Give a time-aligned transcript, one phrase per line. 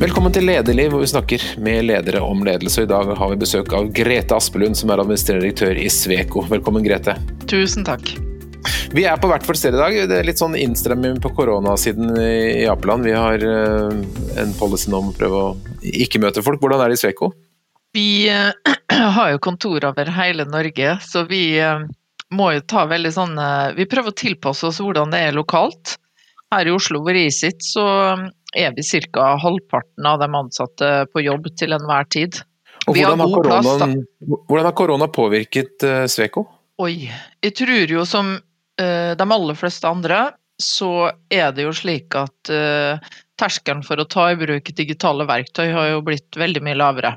[0.00, 2.86] Velkommen til Lederliv, hvor vi snakker med ledere om ledelse.
[2.86, 6.40] I dag har vi besøk av Grete Aspelund, som er administrerende direktør i Sveko.
[6.48, 7.18] Velkommen, Grete.
[7.50, 8.14] Tusen takk.
[8.96, 9.98] Vi er på hvert vårt sted i dag.
[10.08, 13.04] Det er litt sånn innstrømming på koronasiden i Apeland.
[13.04, 14.00] Vi har eh,
[14.40, 15.52] en policy nå om å prøve å
[15.84, 16.64] ikke møte folk.
[16.64, 17.34] Hvordan er det i Sveko?
[17.92, 18.72] Vi eh,
[19.18, 21.84] har jo kontor over hele Norge, så vi eh,
[22.32, 23.36] må jo ta veldig sånn
[23.76, 25.98] Vi prøver å tilpasse oss hvordan det er lokalt.
[26.56, 27.88] Her i Oslo hvor jeg sitter, så
[28.54, 29.36] vi ca.
[29.36, 32.40] halvparten av de ansatte på jobb til enhver tid.
[32.88, 33.96] Og hvordan, har koronaen,
[34.48, 36.46] hvordan har korona påvirket uh, Sveko?
[36.80, 37.10] Oi,
[37.44, 42.52] jeg tror jo som uh, de aller fleste andre, så er det jo slik at
[42.52, 43.00] uh,
[43.40, 47.14] terskelen for å ta i bruk digitale verktøy har jo blitt veldig mye lavere.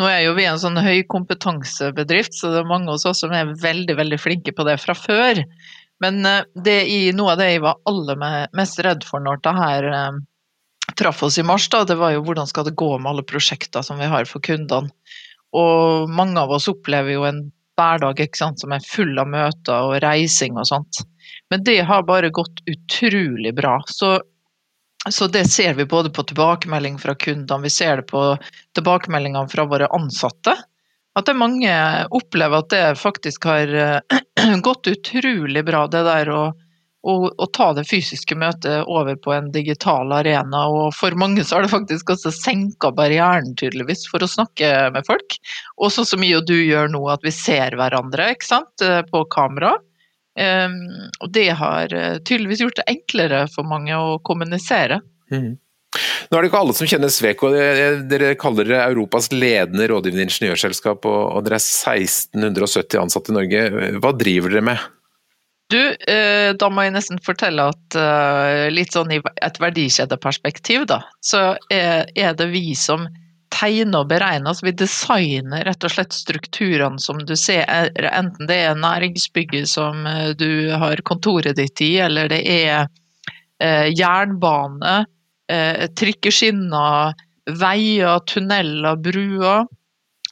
[0.00, 3.32] Nå er jo vi en sånn høy kompetansebedrift, så det er mange hos oss som
[3.36, 5.42] er veldig veldig flinke på det fra før.
[6.02, 6.24] Men
[6.64, 9.88] det i, noe av det jeg var aller mest redd for når det her
[11.02, 13.82] traff oss i mars, da, det var jo hvordan skal det gå med alle prosjekter
[13.82, 14.92] som vi har for kundene.
[15.52, 17.44] Og mange av oss opplever jo en
[17.76, 21.02] hverdag sant, som er full av møter og reising og sånt.
[21.50, 23.78] Men det har bare gått utrolig bra.
[23.90, 24.14] Så,
[25.10, 28.24] så det ser vi både på tilbakemelding fra kundene, vi ser det på
[28.78, 30.56] tilbakemeldingene fra våre ansatte
[31.18, 31.72] at det mange
[32.16, 33.72] opplever at det faktisk har
[34.66, 36.42] gått utrolig bra, det der å,
[37.02, 40.64] å, å, ta det fysiske møtet over på en digital arena.
[40.70, 45.08] Og for mange så har det faktisk også senka barrieren, tydeligvis, for å snakke med
[45.08, 45.38] folk.
[45.82, 49.02] Og sånn som jeg og du gjør nå, at vi ser hverandre ikke sant, eh,
[49.08, 49.74] på kamera.
[50.32, 50.78] Um,
[51.20, 55.02] og det har eh, tydeligvis gjort det enklere for mange å kommunisere.
[55.34, 55.58] Mm.
[56.30, 57.50] Nå er det ikke alle som kjenner Sveko.
[58.08, 63.66] Dere kaller dere Europas ledende rådgivende ingeniørselskap, og dere er 1670 ansatte i Norge.
[64.00, 64.86] Hva driver dere med?
[65.72, 71.00] Du, eh, da må jeg nesten fortelle at eh, litt sånn i et verdikjedeperspektiv, da,
[71.24, 73.06] så er det vi som
[73.52, 74.50] tegner og beregner.
[74.50, 77.64] Altså vi designer rett og slett strukturene som du ser,
[77.96, 82.90] enten det er næringsbygget som eh, du har kontoret ditt i, eller det er
[83.62, 85.04] jernbane
[85.94, 87.12] trikkeskinner,
[87.60, 89.68] veier, tunneler, bruer.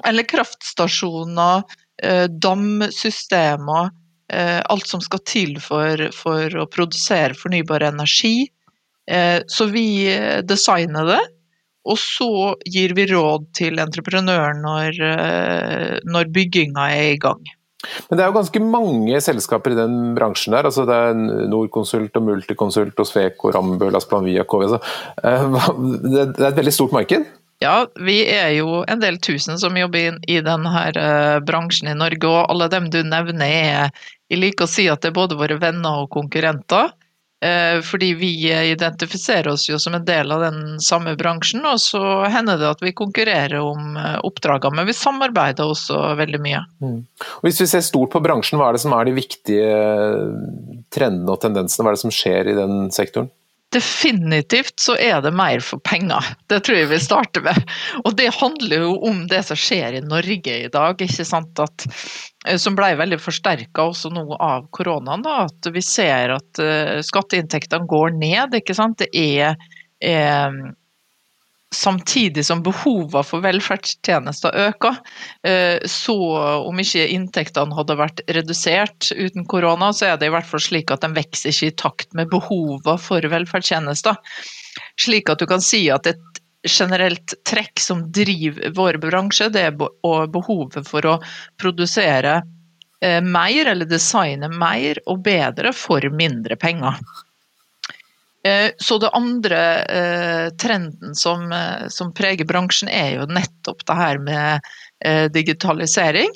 [0.08, 1.62] Eller kraftstasjoner,
[2.42, 3.92] damsystemer.
[4.30, 8.46] Eh, alt som skal til for, for å produsere fornybar energi.
[9.10, 10.06] Eh, så vi
[10.46, 11.22] designer det,
[11.90, 17.40] og så gir vi råd til entreprenøren når, eh, når bygginga er i gang.
[18.08, 20.68] Men det er jo ganske mange selskaper i den bransjen der.
[20.68, 23.54] altså Det er Norconsult og Multiconsult og Sveko,
[23.96, 24.66] Asplan Via, KV.
[24.68, 24.80] Så,
[25.24, 25.70] uh,
[26.04, 27.24] det er et veldig stort marked?
[27.60, 32.24] Ja, vi er jo en del tusen som jobber i denne uh, bransjen i Norge,
[32.24, 35.58] og alle dem du nevner er Jeg liker å si at det er både våre
[35.60, 36.94] venner og konkurrenter.
[37.44, 42.02] Eh, fordi vi identifiserer oss jo som en del av den samme bransjen, og så
[42.28, 46.60] hender det at vi konkurrerer om eh, oppdragene, men vi samarbeider også veldig mye.
[46.84, 46.98] Mm.
[47.46, 49.72] Hvis vi ser stort på bransjen, hva er det som er de viktige
[50.92, 53.32] trendene og tendensene, hva er det som skjer i den sektoren?
[53.70, 57.60] Definitivt så er det mer for penger, det tror jeg vi starter med.
[58.02, 61.62] Og det handler jo om det som skjer i Norge i dag, ikke sant.
[61.62, 61.86] At,
[62.48, 65.22] eh, som ble veldig forsterka også nå av koronaen.
[65.22, 68.58] Da, at vi ser at uh, skatteinntektene går ned.
[68.58, 68.98] ikke sant.
[69.04, 69.54] Det er,
[70.02, 70.58] er
[71.74, 74.98] samtidig som behovene for velferdstjenester øker.
[75.46, 76.16] Eh, så
[76.66, 80.90] om ikke inntektene hadde vært redusert uten korona, så er det i hvert fall slik
[80.90, 84.18] at de vokser ikke i takt med behovene for velferdstjenester.
[85.00, 89.76] Slik at du kan si at et generelt trekk som driver vår bransje, det er
[89.78, 91.16] behovet for å
[91.60, 92.40] produsere
[93.00, 96.98] eh, mer, eller designe mer og bedre for mindre penger.
[98.44, 103.96] Eh, så det andre eh, trenden som, eh, som, preger bransjen, er jo nettopp det
[103.96, 104.70] her med
[105.32, 106.32] digitalisering.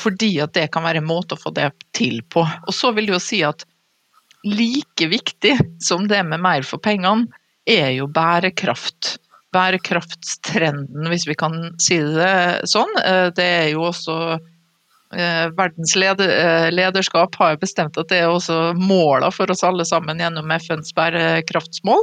[0.00, 2.40] Fordi at det kan være en måte å få det til på.
[2.40, 3.64] Og så vil jeg jo si at
[4.44, 5.52] like viktig
[5.84, 7.28] som det med mer for pengene,
[7.68, 9.18] er jo bærekraft.
[9.52, 12.92] Bærekraftstrenden, hvis vi kan si det sånn.
[13.36, 14.16] Det er jo også
[15.14, 20.50] Eh, verdens eh, har bestemt at det er også måla for oss alle sammen gjennom
[20.50, 22.02] FNs bærekraftsmål.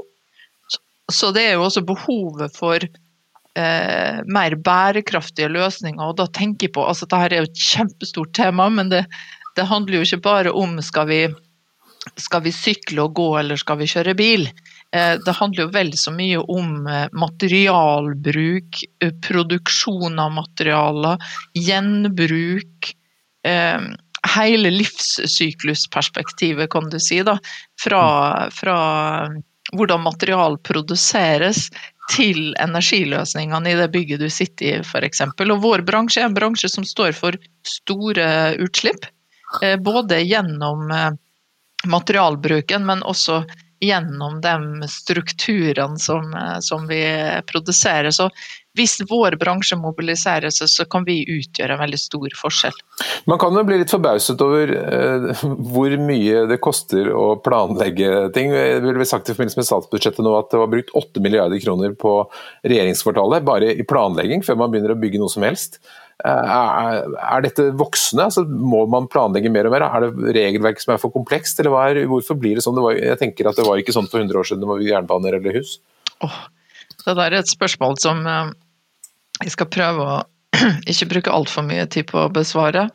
[1.12, 6.04] Så det er jo også behovet for eh, mer bærekraftige løsninger.
[6.06, 9.04] Og da tenker jeg på altså Dette er jo et kjempestort tema, men det,
[9.60, 11.22] det handler jo ikke bare om skal vi,
[12.16, 14.48] skal vi sykle og gå eller skal vi kjøre bil.
[14.96, 18.81] Eh, det handler jo vel så mye om materialbruk,
[19.28, 21.30] produksjon av materialer,
[21.60, 22.96] gjenbruk
[24.36, 27.24] hele livssyklusperspektivet, kan du si.
[27.26, 27.40] da,
[27.82, 28.04] Fra,
[28.54, 28.76] fra
[29.74, 31.70] hvordan material produseres
[32.12, 35.24] til energiløsningene i det bygget du sitter i f.eks.
[35.24, 38.28] Og vår bransje er en bransje som står for store
[38.62, 39.08] utslipp.
[39.64, 41.12] Eh, både gjennom eh,
[41.88, 43.44] materialbruken, men også
[43.82, 47.04] gjennom de strukturene som, eh, som, vi
[47.52, 48.12] produserer.
[48.12, 48.30] Så
[48.78, 52.78] hvis vår bransje mobiliserer seg, så kan vi utgjøre en veldig stor forskjell.
[53.28, 55.42] Man kan jo bli litt forbauset over eh,
[55.74, 58.54] hvor mye det koster å planlegge ting.
[58.54, 61.98] Det ble sagt i forbindelse med statsbudsjettet nå at det var brukt 8 milliarder kroner
[62.00, 62.14] på
[62.64, 65.82] regjeringskvartalet, bare i planlegging, før man begynner å bygge noe som helst.
[66.22, 68.30] Eh, er, er dette voksende?
[68.30, 69.88] Altså, må man planlegge mer og mer?
[69.88, 72.78] Er det regelverk som er for komplekst, eller er, hvorfor blir det sånn?
[72.78, 74.88] Det var, jeg tenker at det var ikke sånn for 100 år siden det var
[74.88, 75.80] jernbaner eller hus.
[76.22, 76.44] Oh,
[77.06, 78.51] det der er et spørsmål som eh,
[79.44, 80.18] jeg skal prøve å
[80.92, 82.89] ikke bruke altfor mye tid på å besvare.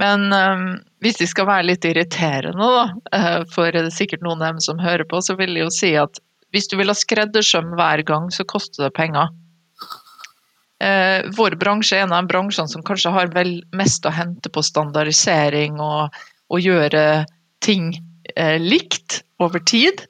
[0.00, 0.68] Men um,
[1.04, 2.84] hvis de skal være litt irriterende, da,
[3.16, 5.72] uh, for det er sikkert noen av dem som hører på, så vil jeg jo
[5.74, 6.20] si at
[6.54, 9.32] hvis du vil ha skreddersøm hver gang, så koster det penger.
[11.36, 14.62] Vår bransje er en av de bransjene som kanskje har vel mest å hente på
[14.64, 16.14] standardisering og,
[16.52, 17.24] og gjøre
[17.64, 17.90] ting
[18.60, 20.04] likt over tid,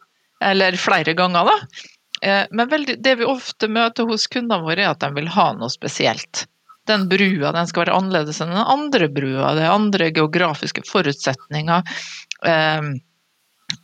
[0.45, 1.87] eller flere ganger, da.
[2.27, 5.51] Eh, men veldig, det vi ofte møter hos kundene våre, er at de vil ha
[5.55, 6.47] noe spesielt.
[6.87, 9.55] Den brua den skal være annerledes enn den andre brua.
[9.57, 11.99] Det er andre geografiske forutsetninger.
[12.47, 12.89] Eh,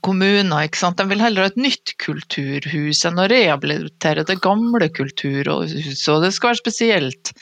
[0.06, 0.98] kommuner, ikke sant.
[0.98, 6.06] De vil heller ha et nytt kulturhus enn å rehabilitere det gamle kulturhuset.
[6.14, 7.34] Og det skal være spesielt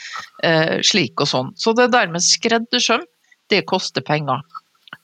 [0.44, 1.52] eh, slik og sånn.
[1.60, 3.04] Så det der med skreddersøm,
[3.52, 4.44] det koster penger.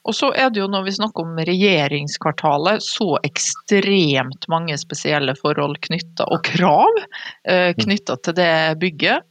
[0.06, 5.80] Og så er det jo når vi snakker om regjeringskvartalet, så ekstremt mange spesielle forhold
[5.88, 7.00] knytta, og krav
[7.48, 9.26] eh, knytta til det bygget.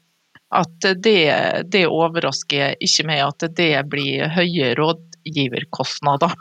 [0.55, 1.21] At det,
[1.71, 6.35] det overrasker ikke meg at det blir høye rådgiverkostnader.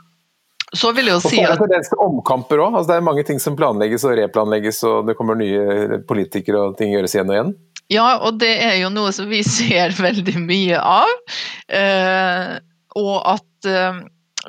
[0.74, 1.60] Så vil jeg jo si at...
[1.70, 2.74] Det er omkamper òg.
[2.74, 6.78] Altså, det er mange ting som planlegges og replanlegges, og det kommer nye politikere og
[6.78, 7.54] ting gjøres igjen og igjen.
[7.92, 11.14] Ja, og det er jo noe som vi ser veldig mye av.
[11.68, 12.56] Eh,
[12.98, 14.02] og at eh,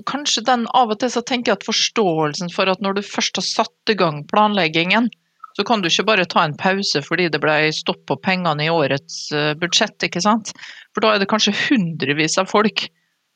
[0.09, 3.39] kanskje den av og til så tenker jeg at forståelsen for at når du først
[3.39, 5.09] har satt i gang planleggingen,
[5.55, 8.71] så kan du ikke bare ta en pause fordi det ble stopp på pengene i
[8.71, 10.51] årets eh, budsjett, ikke sant.
[10.93, 12.87] For da er det kanskje hundrevis av folk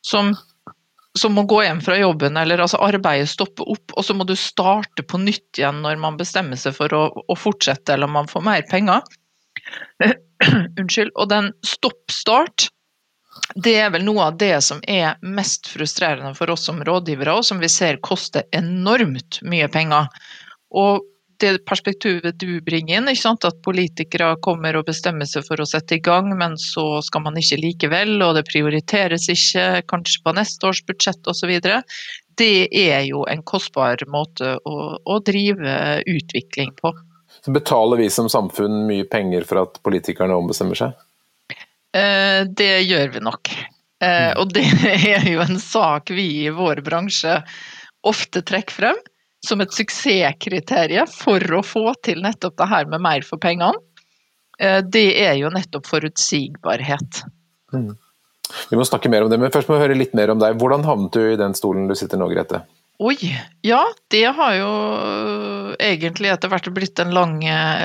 [0.05, 0.33] som,
[1.17, 4.35] som må gå hjem fra jobben, eller altså arbeidet stopper opp, og så må du
[4.39, 8.43] starte på nytt igjen når man bestemmer seg for å, å fortsette eller man får
[8.47, 9.05] mer penger.
[10.79, 11.15] Unnskyld.
[11.15, 12.67] Og den stopp-start
[13.55, 17.45] det er vel noe av det som er mest frustrerende for oss som rådgivere, og
[17.45, 20.09] som vi ser koster enormt mye penger.
[20.69, 21.05] Og
[21.39, 26.03] det perspektivet du bringer inn, at politikere kommer og bestemmer seg for å sette i
[26.03, 30.83] gang, men så skal man ikke likevel, og det prioriteres ikke, kanskje på neste års
[30.85, 31.55] budsjett osv.
[32.39, 36.93] Det er jo en kostbar måte å, å drive utvikling på.
[37.39, 40.97] Så betaler vi som samfunn mye penger for at politikerne ombestemmer seg?
[41.95, 43.51] Eh, det gjør vi nok.
[44.03, 44.39] Eh, mm.
[44.41, 44.65] Og det
[45.15, 47.39] er jo en sak vi i vår bransje
[48.07, 48.99] ofte trekker frem
[49.45, 53.79] som et suksesskriterium for å få til nettopp det her med mer for pengene.
[54.59, 57.23] Eh, det er jo nettopp forutsigbarhet.
[57.73, 57.93] Mm.
[58.69, 60.57] Vi må snakke mer om det, men først må vi høre litt mer om deg.
[60.59, 62.63] Hvordan havnet du i den stolen du sitter nå, Grete?
[62.99, 63.15] Oi,
[63.63, 63.79] ja
[64.11, 64.71] det har jo
[65.79, 67.37] egentlig etter hvert blitt en lang,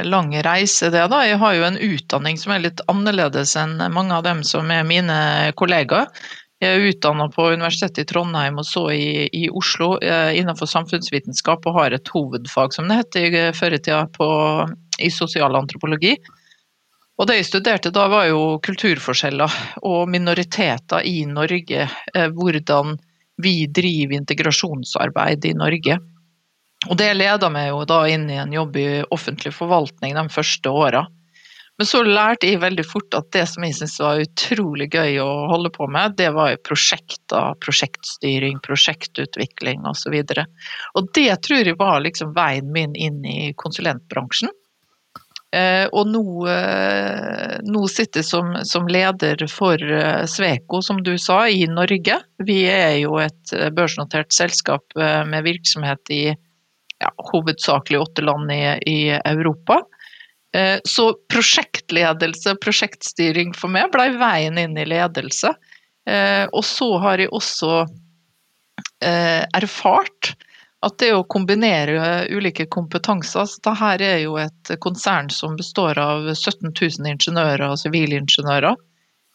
[0.02, 1.20] lang, reise, det da.
[1.22, 4.82] Jeg har jo en utdanning som er litt annerledes enn mange av dem som er
[4.88, 5.18] mine
[5.54, 6.10] kollegaer.
[6.58, 11.66] Jeg er utdanna på Universitetet i Trondheim og så i, i Oslo eh, innenfor samfunnsvitenskap
[11.68, 14.06] og har et hovedfag, som det het før i tida,
[14.98, 16.16] i sosialantropologi.
[17.20, 21.86] Og det jeg studerte da var jo kulturforskjeller og minoriteter i Norge.
[22.14, 22.96] Eh, hvordan
[23.42, 25.98] vi driver integrasjonsarbeid i Norge.
[26.90, 30.70] Og det leda meg jo da inn i en jobb i offentlig forvaltning de første
[30.70, 31.06] åra.
[31.78, 35.30] Men så lærte jeg veldig fort at det som jeg syntes var utrolig gøy å
[35.50, 40.14] holde på med, det var prosjekter, prosjektstyring, prosjektutvikling osv.
[40.20, 40.44] Og, så
[40.94, 44.54] og det tror jeg var liksom veien min inn i konsulentbransjen.
[45.54, 51.44] Eh, og nå, eh, nå sitter som, som, leder for eh, Sveko, som du sa,
[51.46, 52.16] i Norge.
[52.42, 58.98] Vi er jo et børsnotert selskap med virksomhet i ja, hovedsakelig åtte land i, i
[59.14, 59.82] Europa.
[60.86, 65.50] Så prosjektledelse, prosjektstyring for meg, ble veien inn i ledelse.
[66.54, 67.80] Og så har jeg også
[69.02, 70.30] erfart
[70.84, 76.28] at det å kombinere ulike kompetanser så Dette er jo et konsern som består av
[76.34, 78.76] 17 000 ingeniører og sivilingeniører.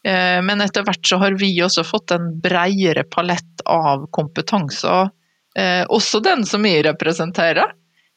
[0.06, 5.10] Eh, men etter hvert så har vi også fått en bredere palett av kompetanser,
[5.56, 7.74] eh, også den som vi representerer.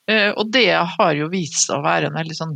[0.08, 2.56] Eh, og det har jo vist seg å være en veldig sånn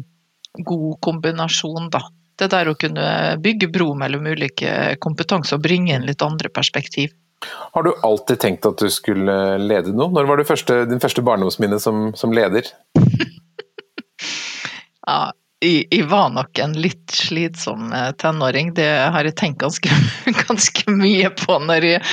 [0.67, 2.01] god kombinasjon, da.
[2.37, 7.15] Det der å kunne bygge bro mellom ulike kompetanser og bringe inn litt andre perspektiv.
[7.45, 10.09] Har du alltid tenkt at du skulle lede noe?
[10.13, 12.65] Når var første, din første barndomsminne som, som leder?
[15.07, 15.19] ja,
[15.61, 18.73] jeg, var nok en litt slitsom eh, tenåring.
[18.77, 19.93] Det har jeg tenkt ganske,
[20.47, 22.03] ganske mye på når jeg,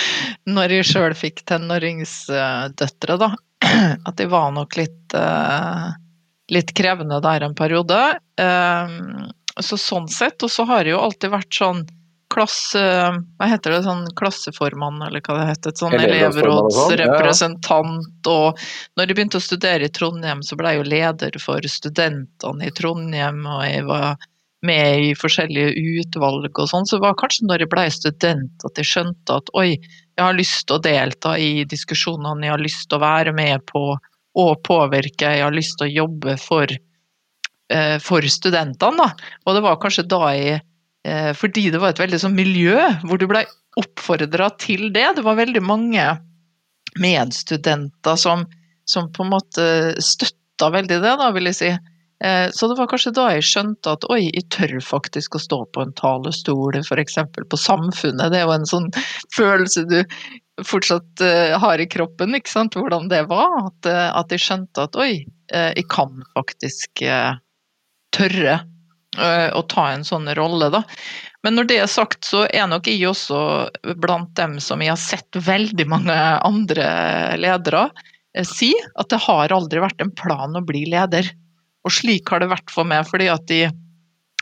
[0.48, 3.34] når jeg sjøl fikk tenåringsdøtre, da.
[4.08, 5.88] At jeg var nok litt, eh,
[6.52, 8.00] litt krevende der en periode.
[8.40, 8.98] Eh,
[9.60, 10.40] så sånn sett.
[10.44, 11.84] Og så har jeg jo alltid vært sånn
[12.34, 12.82] klasse...
[13.38, 15.70] Hva heter det, sånn klasseformann, eller hva det heter.
[15.78, 18.20] Sånn elevrådsrepresentant.
[18.30, 18.48] Og
[18.98, 22.74] når jeg begynte å studere i Trondheim, så ble jeg jo leder for studentene i
[22.74, 24.08] Trondheim, og jeg var
[24.64, 26.86] med i forskjellige utvalg og sånn.
[26.88, 29.70] Så det var kanskje når jeg ble student at jeg skjønte at oi,
[30.14, 33.56] jeg har lyst til å delta i diskusjonene, jeg har lyst til å være med
[33.68, 33.82] på
[34.34, 36.66] å påvirke, jeg har lyst til å jobbe for,
[37.70, 39.04] eh, for studentene.
[39.04, 39.08] Da.
[39.44, 40.62] Og det var kanskje da jeg Eh,
[41.36, 43.42] fordi det var et veldig sånn miljø hvor du blei
[43.80, 45.06] oppfordra til det.
[45.16, 46.04] Det var veldig mange
[47.00, 48.46] medstudenter som,
[48.84, 49.66] som på en måte
[50.02, 51.72] støtta veldig det, da, vil jeg si.
[52.24, 55.60] Eh, så det var kanskje da jeg skjønte at oi, jeg tør faktisk å stå
[55.74, 57.18] på en talestol, f.eks.
[57.34, 58.30] på Samfunnet.
[58.32, 58.90] Det er jo en sånn
[59.38, 60.00] følelse du
[60.62, 63.56] fortsatt uh, har i kroppen, ikke sant, hvordan det var.
[63.66, 67.02] At, at jeg skjønte at oi, jeg kan faktisk
[68.14, 68.73] tørre Eh,
[69.20, 70.82] å ta en sånn rolle, da.
[71.44, 73.38] Men når det er sagt, så er nok jeg også
[74.00, 76.86] blant dem som jeg har sett veldig mange andre
[77.36, 77.90] ledere
[78.32, 81.28] eh, si, at det har aldri vært en plan å bli leder.
[81.84, 83.60] Og slik har det vært for meg, fordi at de,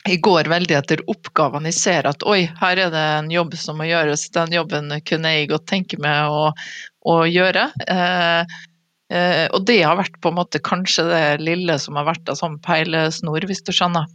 [0.07, 1.73] jeg går veldig etter oppgavene.
[1.73, 5.35] Jeg ser at oi, her er det en jobb som må gjøres, den jobben kunne
[5.35, 6.53] jeg godt tenke meg å,
[7.11, 7.67] å gjøre.
[7.91, 8.59] Eh,
[9.11, 12.39] eh, og det har vært på en måte kanskje det lille som har vært en
[12.39, 14.07] sånn peilesnor, hvis du skjønner.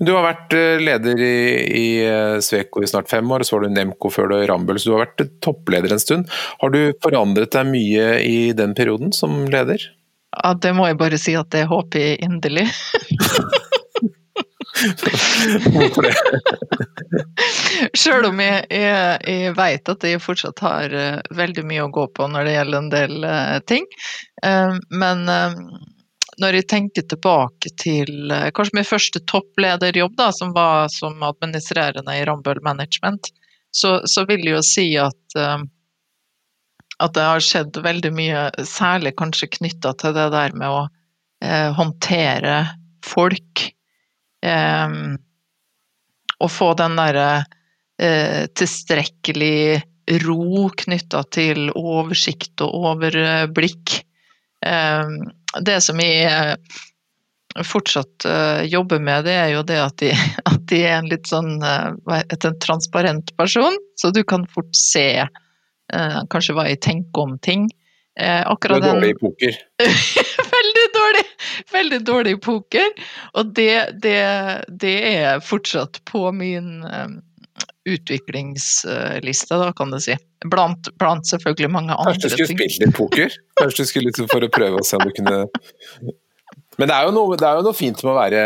[0.00, 1.36] Du har vært eh, leder i,
[1.80, 4.90] i eh, Sveko i snart fem år, så var du Nemco før i Rambøll, så
[4.90, 6.30] du har vært eh, toppleder en stund.
[6.62, 9.84] Har du forandret deg mye i den perioden som leder?
[10.36, 12.68] Ja, det må jeg bare si at det håper jeg inderlig.
[15.74, 16.14] Hvorfor det?
[17.98, 20.94] Sjøl om jeg, jeg, jeg vet at jeg fortsatt har
[21.36, 23.26] veldig mye å gå på når det gjelder en del
[23.68, 23.88] ting.
[25.02, 25.26] Men
[26.40, 32.16] når jeg tenker tilbake til eh, kanskje min første topplederjobb, da, som var som administrerende
[32.16, 33.32] i Rambøll Management,
[33.70, 35.62] så, så, vil jeg jo si at, uh,
[36.98, 40.80] at det har skjedd veldig mye, særlig kanskje knytta til det der med å
[41.44, 42.56] eh, håndtere
[43.06, 43.68] folk.
[44.40, 45.18] Um,
[46.40, 47.44] og få den derre
[48.00, 49.80] eh, tilstrekkelig
[50.24, 54.00] ro knytta til oversikt og overblikk.
[54.64, 55.30] Um,
[55.66, 56.54] det som jeg eh,
[57.66, 60.12] fortsatt uh, jobber med, det er jo det at de,
[60.52, 65.26] at de er en litt sånn et, en transparent person, så du kan fort se
[66.30, 67.64] kanskje hva jeg tenker om ting.
[68.14, 69.56] akkurat du er dårlig i poker?
[70.52, 71.24] veldig dårlig!
[71.72, 72.92] Veldig dårlig i poker.
[73.34, 74.20] Og det, det,
[74.70, 76.84] det er fortsatt på min
[77.88, 80.16] utviklingsliste, da, kan du si.
[80.50, 82.22] Blant, blant selvfølgelig mange andre ting.
[82.22, 83.36] Kanskje du skulle spilt litt poker?
[83.60, 85.38] Kanskje du skulle liksom for å prøve å se om du kunne
[86.80, 88.42] Men det er jo noe, er jo noe fint med å være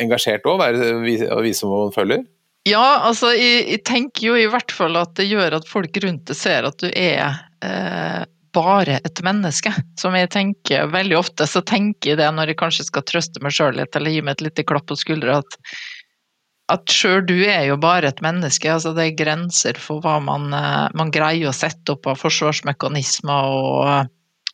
[0.00, 2.26] engasjert òg, å vise hva man følger?
[2.68, 6.26] Ja, altså jeg, jeg, tenker jo i hvert fall at det gjør at folk rundt
[6.28, 9.72] deg ser at du er eh, bare et menneske.
[10.00, 13.54] Som jeg tenker veldig ofte så tenker jeg det når jeg kanskje skal trøste meg
[13.56, 15.58] sjøl litt eller gi meg et lite klapp på skuldra, at
[16.70, 18.70] at sjøl du er jo bare et menneske.
[18.70, 23.54] altså Det er grenser for hva man, eh, man greier å sette opp av forsvarsmekanismer
[23.54, 24.10] og,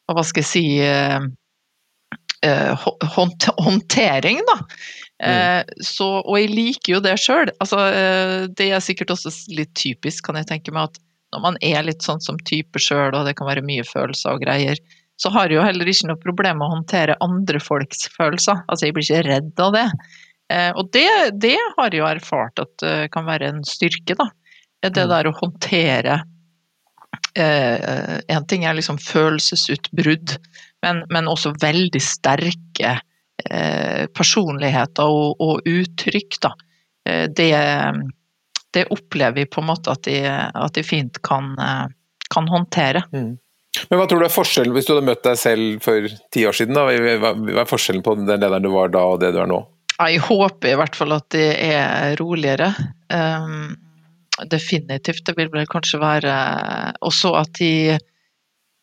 [0.06, 1.18] og hva skal jeg si eh,
[2.46, 4.60] eh, håndtering, da.
[5.16, 5.70] Mm.
[5.80, 7.48] Så, og jeg liker jo det sjøl.
[7.64, 7.78] Altså,
[8.52, 11.00] det er sikkert også litt typisk, kan jeg tenke meg, at
[11.32, 14.44] når man er litt sånn som type sjøl, og det kan være mye følelser og
[14.44, 14.76] greier,
[15.16, 18.60] så har jeg jo heller ikke noe problem med å håndtere andre folks følelser.
[18.68, 19.86] Altså, jeg blir ikke redd av det.
[20.52, 21.08] Eh, og det,
[21.42, 24.30] det har jeg jo erfart at det eh, kan være en styrke, da.
[24.84, 25.08] Det mm.
[25.10, 26.16] der å håndtere
[27.34, 30.36] eh, En ting er liksom følelsesutbrudd,
[30.86, 32.98] men, men også veldig sterke
[34.16, 36.50] personligheter og, og uttrykk, da.
[37.04, 37.50] Det,
[38.74, 41.52] det, opplever vi på en måte at de, at de fint kan,
[42.32, 43.04] kan håndtere.
[43.12, 43.36] Mm.
[43.92, 46.56] Men hva tror du er forskjellen, hvis du hadde møtt deg selv for ti år
[46.56, 49.52] siden, da, hva er forskjellen på den lederen du var da og det du er
[49.52, 49.60] nå?
[49.96, 52.68] Jeg håper i hvert fall at de er roligere.
[53.08, 53.76] Um,
[54.52, 55.24] definitivt.
[55.24, 56.34] Det vil vel kanskje være
[57.06, 57.96] også at de,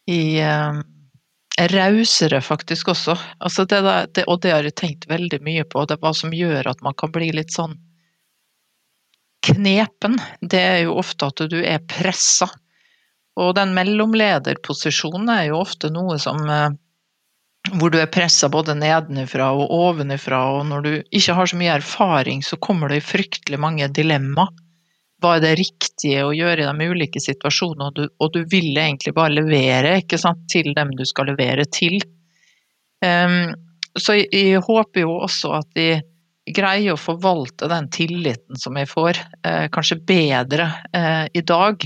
[0.09, 0.81] de um,
[1.69, 3.17] rausere faktisk også.
[3.39, 5.85] Altså det der, det, og det har jeg tenkt veldig mye på.
[5.85, 7.77] Det er hva som gjør at man kan bli litt sånn
[9.43, 10.17] knepen.
[10.41, 12.49] Det er jo ofte at du er pressa.
[13.37, 16.73] Og den mellomlederposisjonen er jo ofte noe som eh,
[17.71, 21.77] hvor du er pressa både nedenifra og ovenifra, og når du ikke har så mye
[21.77, 24.51] erfaring, så kommer det i fryktelig mange dilemmaer.
[25.23, 28.75] Hva er det riktige å gjøre i de ulike situasjonene, og du, og du vil
[28.75, 32.01] egentlig bare levere sant, til dem du skal levere til.
[32.99, 33.53] Um,
[33.95, 35.87] så jeg, jeg, håper jo også at de
[36.51, 41.85] greier å forvalte den tilliten som jeg får, eh, kanskje bedre eh, i dag,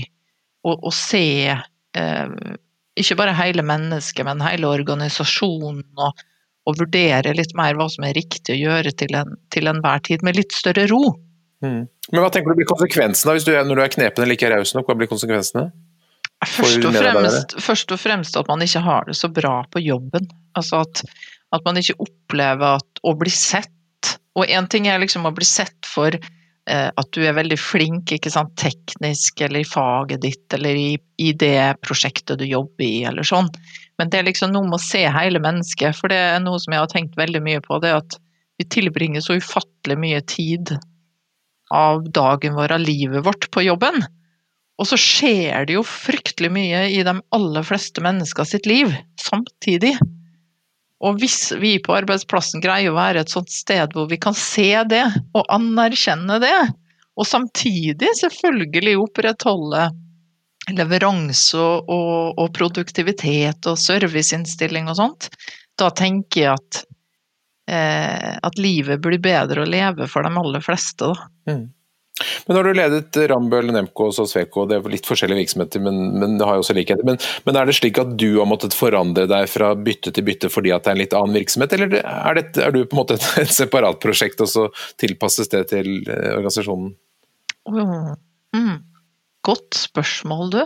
[0.66, 2.56] og, og se eh,
[3.00, 6.24] ikke bare hele mennesket, men hele organisasjonen, og,
[6.66, 10.24] og, vurdere litt mer hva som er riktig å gjøre til, en, til enhver tid,
[10.26, 11.02] med litt større ro.
[11.64, 11.84] Mm.
[12.12, 14.74] Men hva tenker du blir konsekvensene hvis du når du er knepen eller ikke raus
[14.76, 14.88] nok?
[14.88, 15.68] Hva blir konsekvensene?
[16.46, 20.28] Først og, fremst, først og, fremst, at man ikke har det så bra på jobben.
[20.58, 21.02] Altså at,
[21.56, 24.12] at man ikke opplever at, å bli sett.
[24.38, 26.14] Og én ting er liksom å bli sett for
[26.68, 31.80] at du er veldig flink sant, teknisk eller i faget ditt eller i, i, det
[31.80, 33.48] prosjektet du jobber i eller sånn.
[33.98, 36.74] Men det er liksom noe med å se hele mennesket, for det er noe som
[36.74, 37.80] jeg har tenkt veldig mye på.
[37.82, 38.18] Det er at
[38.58, 40.74] vi tilbringer så ufattelig mye tid
[41.74, 44.02] av dagen vår, av livet vårt, på jobben.
[44.78, 49.96] Og så skjer det jo fryktelig mye i de aller fleste mennesker sitt liv samtidig.
[51.04, 54.72] Og hvis vi på arbeidsplassen greier å være et sånt sted hvor vi kan se
[54.90, 55.04] det
[55.36, 56.56] og anerkjenne det,
[57.18, 59.88] og samtidig selvfølgelig opprettholde
[60.74, 65.30] leveranse og, og, produktivitet og serviceinnstilling og sånt,
[65.78, 66.80] da tenker jeg at,
[67.70, 71.08] eh, at livet blir bedre å leve for de aller fleste.
[71.08, 71.30] Da.
[71.50, 71.64] Mm.
[72.46, 76.36] Men har du ledet Rambøll, Nemco og Sveko, det er litt forskjellige virksomheter, men, men
[76.40, 77.06] det har jo også likheter.
[77.06, 80.50] Men, men, er det slik at du har måttet forandre deg fra bytte til bytte
[80.52, 83.02] fordi at det er en litt annen virksomhet, eller er, det, er du på en
[83.02, 84.66] måte et, et separat prosjekt, og så
[85.00, 86.92] tilpasses det til eh, organisasjonen?
[87.68, 88.16] Mm.
[88.56, 88.76] Mm.
[89.46, 90.62] Godt spørsmål, du.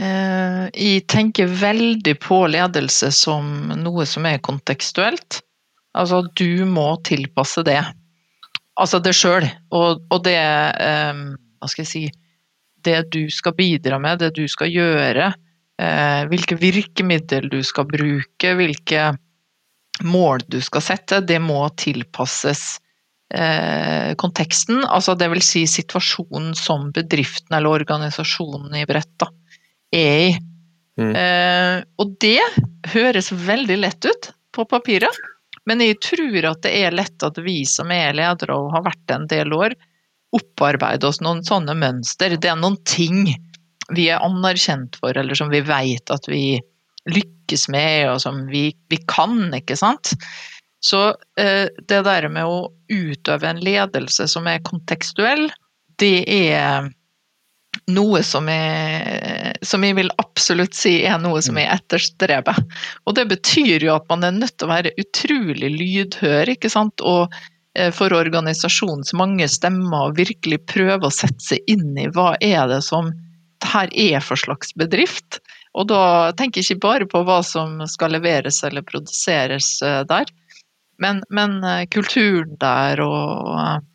[0.00, 5.42] Eh, jeg tenker veldig på ledelse som noe som er kontekstuelt.
[5.98, 7.80] Altså, du må tilpasse det
[8.78, 10.36] Altså det sjøl, og, og, det
[11.10, 11.24] um,
[11.60, 12.04] Hva skal jeg si
[12.86, 15.32] Det du skal bidra med, det du skal gjøre,
[15.82, 19.10] uh, hvilke virkemiddel du skal bruke, hvilke
[20.06, 22.78] mål du skal sette, det må tilpasses
[23.36, 24.80] uh, konteksten.
[24.86, 29.28] Altså det vil si situasjonen som bedriften eller organisasjonen i Brett
[29.92, 30.38] er i.
[31.00, 31.12] Mm.
[31.12, 32.40] Uh, og det
[32.94, 35.20] høres veldig lett ut på papiret.
[35.70, 39.04] Men jeg tror at det er lett at vi som er ledere og har vært
[39.06, 39.76] det en del år,
[40.34, 42.34] opparbeider oss noen sånne mønster.
[42.34, 43.28] Det er noen ting
[43.94, 46.58] vi er anerkjent for, eller som vi vet at vi
[47.10, 50.12] lykkes med, og som vi, vi kan, ikke sant.
[50.82, 55.48] Så eh, det der med å utøve en ledelse som er kontekstuell,
[56.00, 56.90] det er
[57.92, 62.58] noe som jeg, som jeg, vil absolutt si er noe som jeg etterstreber.
[63.06, 67.02] Og det betyr jo at man er nødt til å være utrolig lydhør, ikke sant.
[67.04, 67.32] Og
[67.76, 72.66] eh, for organisasjonens mange stemmer og virkelig prøve å sette seg inn i hva er
[72.70, 73.12] det som
[73.60, 75.42] det her er for slags bedrift.
[75.78, 80.32] Og da tenker jeg ikke bare på hva som skal leveres eller produseres eh, der,
[81.00, 83.86] men, men eh, kulturen der og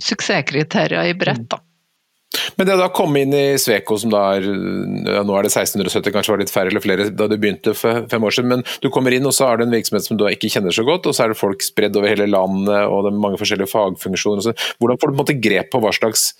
[0.00, 1.60] suksesskriterier i bredt, da.
[2.56, 5.52] Men det å da komme inn i Sveko, som da er ja, nå er det
[5.52, 8.64] 1670, kanskje var litt færre eller flere da du begynte for fem år siden, men
[8.84, 11.08] du kommer inn og så er det en virksomhet som du ikke kjenner så godt,
[11.08, 14.66] og så er det folk spredd over hele landet og det er mange forskjellige fagfunksjoner.
[14.80, 16.32] Hvordan får du på en måte grep på hva slags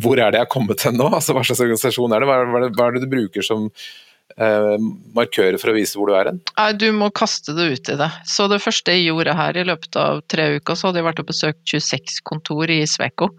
[0.00, 1.10] hvor er det jeg har kommet til nå?
[1.12, 2.28] Altså, hva slags organisasjon er det?
[2.30, 4.76] Hva er det, hva er det du bruker som eh,
[5.16, 6.40] markører for å vise hvor du er hen?
[6.80, 8.10] Du må kaste det ut i det.
[8.28, 11.24] Så det første jeg gjorde her i løpet av tre uker, så hadde jeg vært
[11.24, 13.30] og besøkt 26 kontor i Sveko.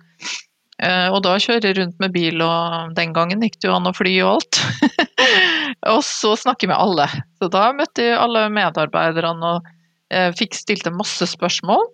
[0.84, 3.88] Eh, og da kjører jeg rundt med bil, og den gangen gikk det jo an
[3.88, 4.62] å fly og alt.
[5.94, 7.08] og så snakke med alle.
[7.40, 9.70] Så da møtte jeg alle medarbeiderne og
[10.12, 11.88] eh, fikk stilt masse spørsmål.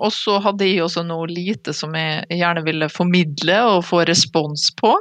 [0.00, 4.68] Og så hadde jeg også noe lite som jeg gjerne ville formidle og få respons
[4.80, 4.94] på.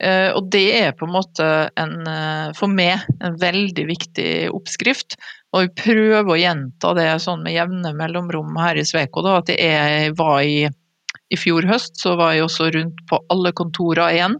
[0.00, 1.46] Eh, og det er på en måte
[1.80, 1.96] en,
[2.56, 5.16] for meg en veldig viktig oppskrift.
[5.52, 9.50] Og vi prøver å gjenta det sånn med jevne mellomrom her i Sveko, da, at
[9.52, 10.68] jeg var i
[11.30, 14.36] i fjor høst så var jeg også rundt på alle kontorer igjen.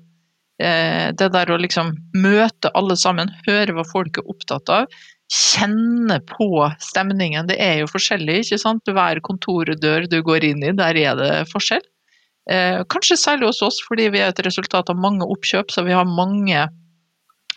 [0.61, 5.01] Eh, det der å liksom møte alle sammen, høre hva folk er opptatt av,
[5.31, 6.51] kjenne på
[6.83, 7.47] stemningen.
[7.49, 8.91] Det er jo forskjellig, ikke sant.
[8.91, 11.85] Hver kontoredør du går inn i, der er det forskjell.
[12.51, 15.95] Eh, kanskje særlig hos oss, fordi vi er et resultat av mange oppkjøp, så vi
[15.95, 16.67] har mange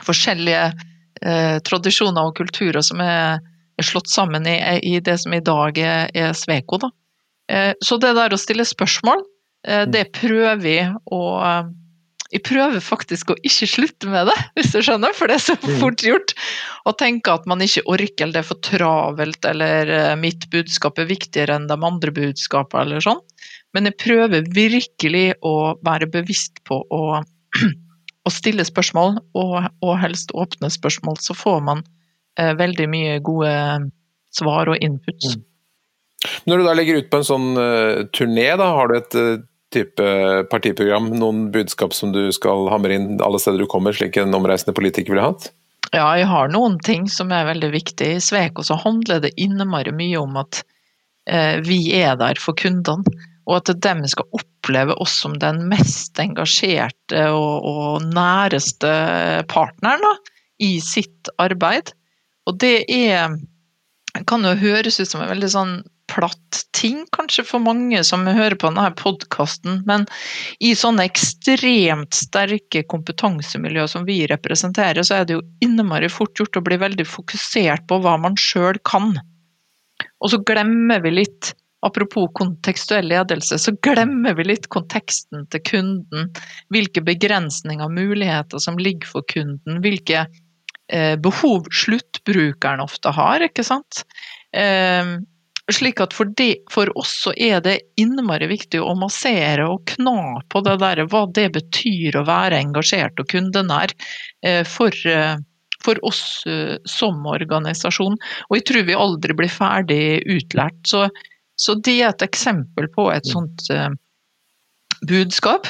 [0.06, 3.42] forskjellige eh, tradisjoner og kulturer som er,
[3.82, 4.54] slått sammen i,
[4.86, 6.78] i, det som i dag er, er Sveko.
[6.80, 6.92] Da.
[7.52, 9.24] Eh, så det der å stille spørsmål,
[9.68, 10.78] eh, det prøver vi
[11.12, 11.24] å
[12.34, 15.54] jeg prøver faktisk å ikke slutte med det, hvis du skjønner, for det er så
[15.54, 15.76] mm.
[15.78, 16.32] fort gjort.
[16.90, 21.12] Å tenke at man ikke orker, eller det er for travelt, eller mitt budskap er
[21.12, 23.22] viktigere enn de andre budskapene, eller sånn.
[23.74, 27.22] Men jeg prøver virkelig å være bevisst på å,
[28.28, 31.22] å stille spørsmål, og, og, helst åpne spørsmål.
[31.22, 31.86] Så får man
[32.42, 33.54] eh, veldig mye gode
[34.34, 35.36] svar og inputs.
[35.38, 35.46] Mm.
[36.48, 39.34] Når du da legger ut på en sånn uh, turné, da, har du et uh,
[39.74, 40.14] type
[40.52, 44.76] partiprogram, noen budskap som du skal hamre inn alle steder du kommer, slik en omreisende
[44.78, 45.50] politiker ville hatt?
[45.94, 48.18] Ja, jeg har noen ting som er veldig viktige.
[48.18, 50.64] I Sveko så handler det innmari mye om at
[51.30, 53.04] uh, vi er der for kundene
[53.44, 58.92] og at de skal oppleve oss som den mest engasjerte og, og næreste
[59.52, 60.14] partneren da,
[60.64, 61.92] i sitt arbeid.
[62.48, 63.36] Og det er
[64.30, 65.74] kan jo høres ut som en veldig sånn
[66.14, 70.06] platt ting, kanskje for mange som hører på denne podkasten, men
[70.64, 76.62] i sånne ekstremt sterke kompetansemiljø som vi representerer, så er det jo innmari fort gjort
[76.62, 79.16] å bli veldig fokusert på hva man sjøl kan.
[80.22, 86.30] Og så glemmer vi litt Apropos kontekstuell ledelse, så glemmer vi litt konteksten til kunden.
[86.72, 89.82] Hvilke begrensninger og muligheter som ligger for kunden.
[89.84, 94.06] Hvilke eh, behov sluttbrukeren ofte har, ikke sant.
[94.56, 95.18] Eh,
[95.72, 100.42] slik at for, de, for, oss så er det innmari viktig å massere og kna
[100.52, 103.94] på det der, hva det betyr å være engasjert og kundenær
[104.44, 105.38] eh, for, eh,
[105.86, 108.20] for oss eh, som organisasjon.
[108.50, 110.82] Og jeg tror vi aldri blir ferdig utlært.
[110.88, 111.08] Så
[111.56, 113.30] så det er et eksempel på et mm.
[113.30, 113.68] sånt
[115.06, 115.68] budskap.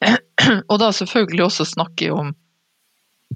[0.70, 2.30] Og da selvfølgelig også snakke om,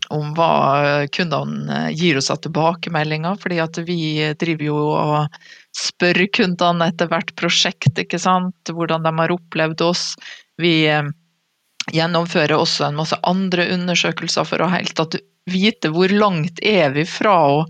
[0.09, 3.99] om hva kundene gir oss av tilbakemeldinger, fordi at vi
[4.41, 10.13] driver jo og spør kundene etter hvert prosjekt, ikke sant, hvordan de har opplevd oss.
[10.61, 11.09] Vi uh,
[11.93, 15.19] gjennomfører også en masse andre undersøkelser for å helt tatt
[15.51, 17.63] vite hvor langt er vi fra å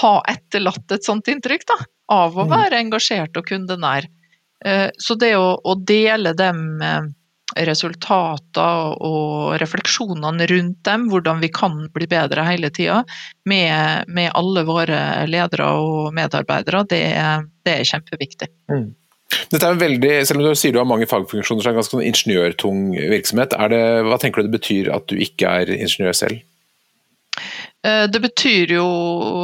[0.00, 2.52] ha etterlatt et sånt inntrykk, da av å mm.
[2.52, 4.08] være engasjert og kundenær.
[4.64, 6.64] Eh, så det å, å dele dem
[7.68, 13.02] resultater og refleksjonene rundt dem, hvordan vi kan bli bedre hele tida,
[13.48, 17.04] med, med, alle våre ledere og medarbeidere, det,
[17.66, 18.50] det er kjempeviktig.
[18.72, 18.90] Mm.
[19.52, 21.80] Dette er veldig, Selv om du sier du har mange fagfunksjoner, så er det en
[21.80, 23.56] ganske sånn ingeniørtung virksomhet.
[23.72, 26.42] Det, hva tenker du det betyr at du ikke er ingeniør selv?
[27.86, 28.86] Eh, det betyr jo,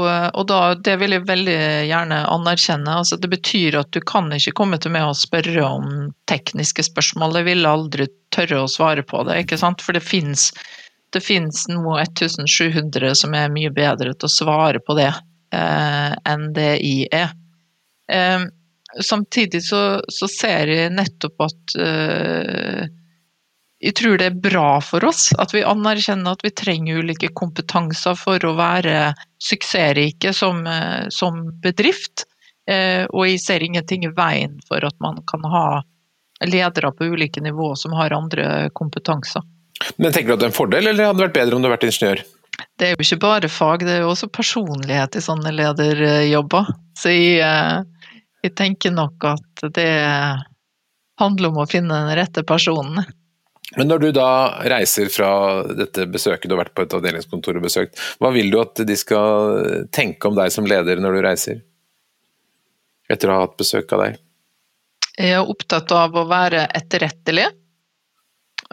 [0.07, 4.31] eh, og da, det vil jeg veldig gjerne anerkjenne, altså det betyr at du kan
[4.35, 5.89] ikke komme til meg og spørre om
[6.31, 7.41] tekniske spørsmål.
[7.41, 9.83] Jeg ville aldri tørre å svare på det, ikke sant.
[9.83, 10.53] For det fins
[11.25, 16.75] finnes nå 1700 som er mye bedre til å svare på det eh, enn det
[16.77, 17.33] jeg er.
[18.13, 18.45] Eh,
[19.05, 22.85] samtidig så, så, ser jeg nettopp at eh,
[23.79, 28.17] jeg tror det er bra for oss at vi anerkjenner at vi trenger ulike kompetanser
[28.19, 29.13] for å være
[29.43, 32.27] suksessrike som, eh, som bedrift.
[32.69, 35.83] Eh, og jeg ser ingenting i veien for at man kan ha
[36.45, 39.47] ledere på ulike nivå som har andre kompetanser.
[39.97, 41.69] Men Tenker du at det er en fordel, eller hadde det vært bedre om du
[41.69, 42.25] hadde vært ingeniør?
[42.79, 46.73] Det er jo ikke bare fag, det er jo også personlighet i sånne lederjobber.
[46.99, 48.11] Så jeg, eh,
[48.43, 49.93] jeg tenker nok at det
[51.19, 53.07] handler om å finne den rette personen.
[53.77, 54.31] Men når du da
[54.71, 55.31] reiser fra
[55.77, 58.97] dette besøket, du har vært på et avdelingskontor og besøkt, hva vil du at de
[58.97, 61.61] skal tenke om deg som leder når du reiser?
[63.13, 64.19] Etter å ha hatt besøk av deg?
[65.19, 67.49] Jeg er opptatt av å være etterrettelig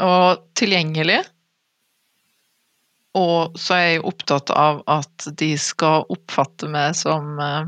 [0.06, 1.22] og tilgjengelig.
[3.16, 7.68] Og så er jeg opptatt av at de skal oppfatte meg som eh,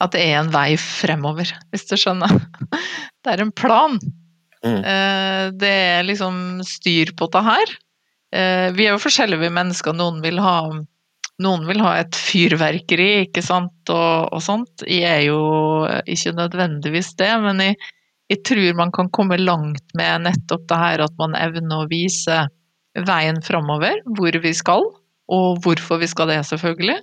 [0.00, 2.40] at det er en vei fremover, hvis du skjønner.
[3.20, 3.98] Det er en plan.
[4.66, 4.80] Mm.
[4.84, 7.76] Eh, det er liksom styr på det her.
[8.36, 9.96] Eh, vi er jo forskjellige vi mennesker.
[9.96, 10.56] Noen vil ha,
[11.42, 14.84] noen vil ha et fyrverkeri, ikke sant, og, og, sånt.
[14.86, 15.40] Jeg er jo
[16.04, 17.78] ikke nødvendigvis det, men jeg,
[18.30, 22.44] jeg, tror man kan komme langt med nettopp det her at man evner å vise
[23.06, 24.84] veien framover, hvor vi skal,
[25.30, 27.00] og hvorfor vi skal det, selvfølgelig.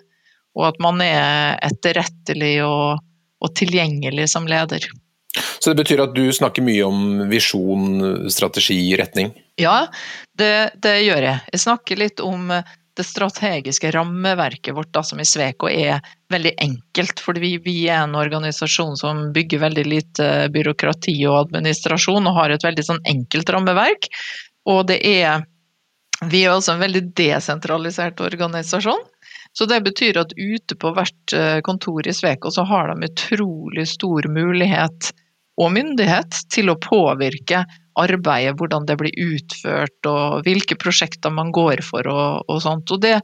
[0.58, 3.04] Og at man er etterrettelig og,
[3.44, 4.88] og tilgjengelig som leder.
[5.60, 9.32] Så det betyr at du snakker mye om visjon, strategi, retning?
[9.62, 9.88] Ja,
[10.38, 11.40] det, det gjør jeg.
[11.54, 12.52] Jeg snakker litt om
[12.98, 16.02] det strategiske rammeverket vårt, da, som i Sveko er
[16.34, 17.20] veldig enkelt.
[17.22, 22.56] For vi, vi, er en organisasjon som bygger veldig lite byråkrati og administrasjon, og har
[22.56, 24.10] et veldig sånn enkelt rammeverk.
[24.68, 25.46] Og det er
[26.26, 29.04] Vi er også en veldig desentralisert organisasjon.
[29.54, 33.86] Så det betyr at ute på hvert eh, kontor i Sveko så har de utrolig
[33.90, 35.12] stor mulighet
[35.58, 37.64] og myndighet til å påvirke
[37.98, 42.94] arbeidet, hvordan det blir utført og hvilke prosjekter man går for og, og sånt.
[42.94, 43.16] Og det,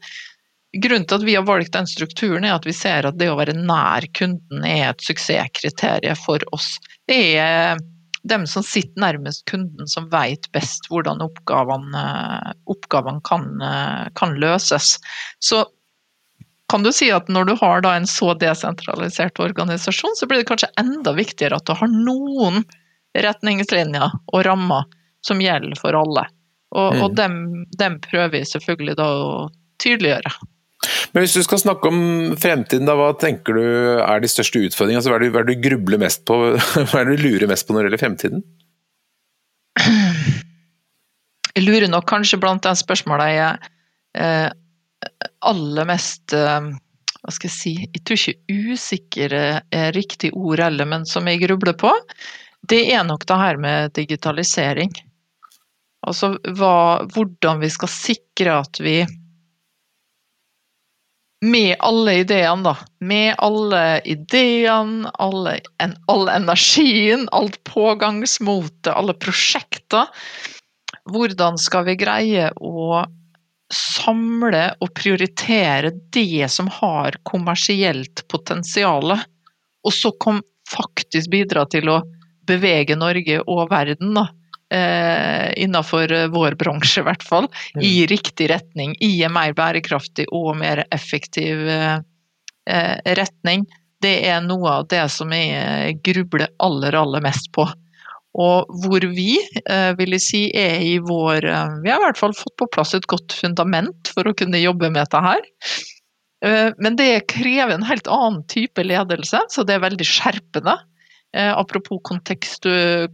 [0.81, 3.37] grunnen til at vi har valgt den strukturen er at vi ser at det å
[3.37, 6.75] være nær kunden er et suksesskriterium for oss.
[7.09, 7.77] Det er
[8.23, 12.03] dem som sitter nærmest kunden som vet best hvordan oppgavene,
[12.71, 13.49] oppgavene kan,
[14.17, 14.95] kan løses.
[15.43, 15.65] Så
[16.71, 20.71] kan du si at når du har en så desentralisert organisasjon, så blir det kanskje
[20.79, 22.63] enda viktigere at du har noen
[23.13, 24.87] retningslinjer og rammer
[25.25, 26.25] som gjelder for alle.
[26.73, 27.03] Og, mm.
[27.05, 27.35] og dem,
[27.77, 29.29] dem, prøver vi selvfølgelig da å
[29.83, 30.33] tydeliggjøre.
[31.13, 32.01] Men hvis du skal snakke om
[32.41, 33.67] fremtiden, da, hva tenker du
[34.01, 34.99] er de største utfordringene?
[34.99, 36.39] Altså, hva, er det, hva er du grubler mest på,
[36.89, 38.43] hva er det du lurer mest på når det gjelder fremtiden?
[41.53, 43.71] Jeg lurer nok kanskje blant de spørsmålene jeg
[44.17, 44.49] eh,
[45.45, 46.69] aller mest eh,
[47.23, 51.43] Hva skal jeg si Jeg tror ikke usikker er riktig ord heller, men som jeg
[51.45, 51.91] grubler på,
[52.67, 54.91] det er nok det her med digitalisering.
[56.07, 59.01] Altså hva, hvordan vi skal sikre at vi
[61.43, 62.75] med alle ideene, da.
[63.03, 70.07] Med alle ideene, alle, en, all energien, alt pågangsmotet, alle prosjekter.
[71.11, 73.03] Hvordan skal vi greie å
[73.73, 79.15] samle og prioritere det som har kommersielt potensial,
[79.83, 81.99] og så kom faktisk bidra til å
[82.47, 84.27] bevege Norge og verden, da,
[84.73, 87.83] eh, innenfor vår bransje i hvert fall, mm.
[87.83, 88.95] i riktig retning.
[88.99, 91.99] I en mer bærekraftig og mer effektiv eh,
[93.19, 93.65] retning.
[94.03, 97.67] Det er noe av det som jeg grubler aller, aller mest på.
[98.33, 99.37] Og hvor vi,
[99.69, 102.69] eh, vil jeg si, er i vår eh, Vi har i hvert fall fått på
[102.73, 105.43] plass et godt fundament for å kunne jobbe med dette her.
[106.45, 110.79] Eh, men det krever en helt annen type ledelse, så det er veldig skjerpende.
[111.33, 112.67] Apropos kontekst,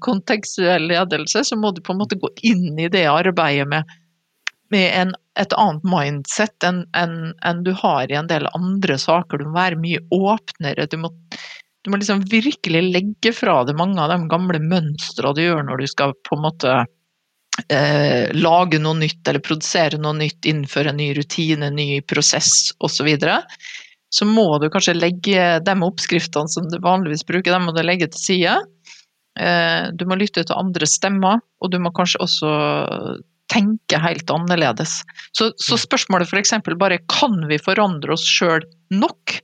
[0.03, 3.93] kontekstuell ledelse, så må du på en måte gå inn i det arbeidet med,
[4.75, 7.13] med en, et annet mindset enn en,
[7.47, 9.39] en du har i en del andre saker.
[9.39, 10.89] Du må være mye åpnere.
[10.91, 11.13] Du må
[11.83, 15.81] du må liksom virkelig legge fra deg mange av de gamle mønstrene du gjør når
[15.81, 16.73] du skal på en måte
[17.71, 22.73] eh, lage noe nytt eller produsere noe nytt, innføre en ny rutine, en ny prosess
[22.79, 22.99] osv.
[22.99, 23.39] Så, videre.
[24.11, 28.11] så må du kanskje legge de oppskriftene som du vanligvis bruker, dem må du legge
[28.11, 28.59] til side.
[29.39, 32.53] Eh, du må lytte til andre stemmer, og du må kanskje også
[33.49, 34.99] tenke helt annerledes.
[35.33, 36.53] Så, så spørsmålet f.eks.
[36.77, 39.39] bare kan vi forandre oss sjøl nok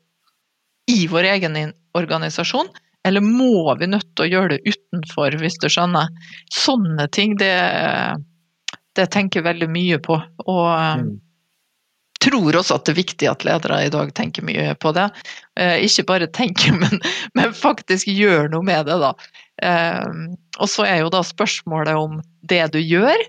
[0.92, 1.58] i vår egen
[1.98, 2.68] organisasjon,
[3.08, 6.10] eller må vi nødt til å gjøre det utenfor, hvis du skjønner.
[6.54, 7.54] Sånne ting, det,
[8.98, 10.18] det tenker jeg veldig mye på.
[10.46, 11.12] Og mm.
[12.26, 15.08] tror også at det er viktig at ledere i dag tenker mye på det.
[15.62, 17.02] Eh, ikke bare tenker, men,
[17.38, 19.14] men faktisk gjør noe med det, da.
[19.66, 20.10] Eh,
[20.58, 23.28] og så er jo da spørsmålet om det du gjør,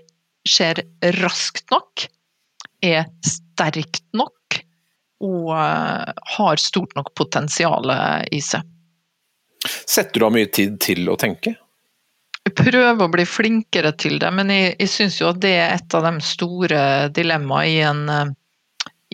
[0.49, 0.81] skjer
[1.21, 2.07] raskt nok,
[2.85, 4.36] er sterkt nok
[5.23, 7.93] og eh, har stort nok potensial
[8.31, 8.65] i seg.
[9.67, 11.55] Setter du av mye tid til å tenke?
[12.47, 15.73] Jeg prøver å bli flinkere til det, men jeg, jeg syns jo at det er
[15.75, 16.81] et av de store
[17.15, 18.29] dilemmaene i en, eh,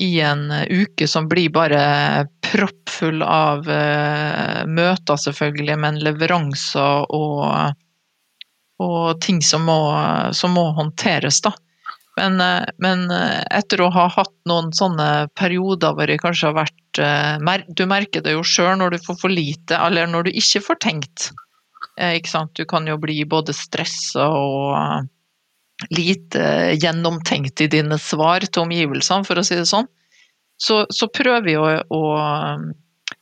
[0.06, 1.82] i en uke som blir bare
[2.46, 7.78] proppfull av uh, møter, selvfølgelig, men leveranser og,
[8.82, 9.78] og ting som må,
[10.34, 11.54] som må håndteres, da.
[12.18, 16.60] Men, eh, men, eh, etter å ha hatt noen sånne perioder hvor det kanskje har
[16.60, 20.38] vært eh, Du merker det jo sjøl når du får for lite, eller når du
[20.38, 21.32] ikke får tenkt.
[21.98, 22.54] Ikke sant?
[22.58, 25.10] Du kan jo bli både stressa og
[25.94, 29.90] lite gjennomtenkt i dine svar til omgivelsene, for å si det sånn.
[30.58, 32.02] Så, så prøver vi å, å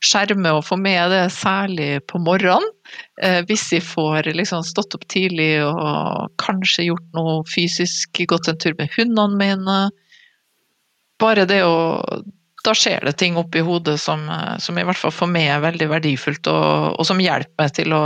[0.02, 2.68] skjerme og få med det, særlig på morgenen.
[3.22, 8.60] Eh, hvis vi får liksom stått opp tidlig og kanskje gjort noe fysisk, gått en
[8.60, 9.80] tur med hundene mine.
[11.22, 12.22] Bare det å
[12.62, 15.64] Da skjer det ting oppi hodet som, eh, som i hvert fall for meg er
[15.64, 18.02] veldig verdifullt, og, og som hjelper meg til å,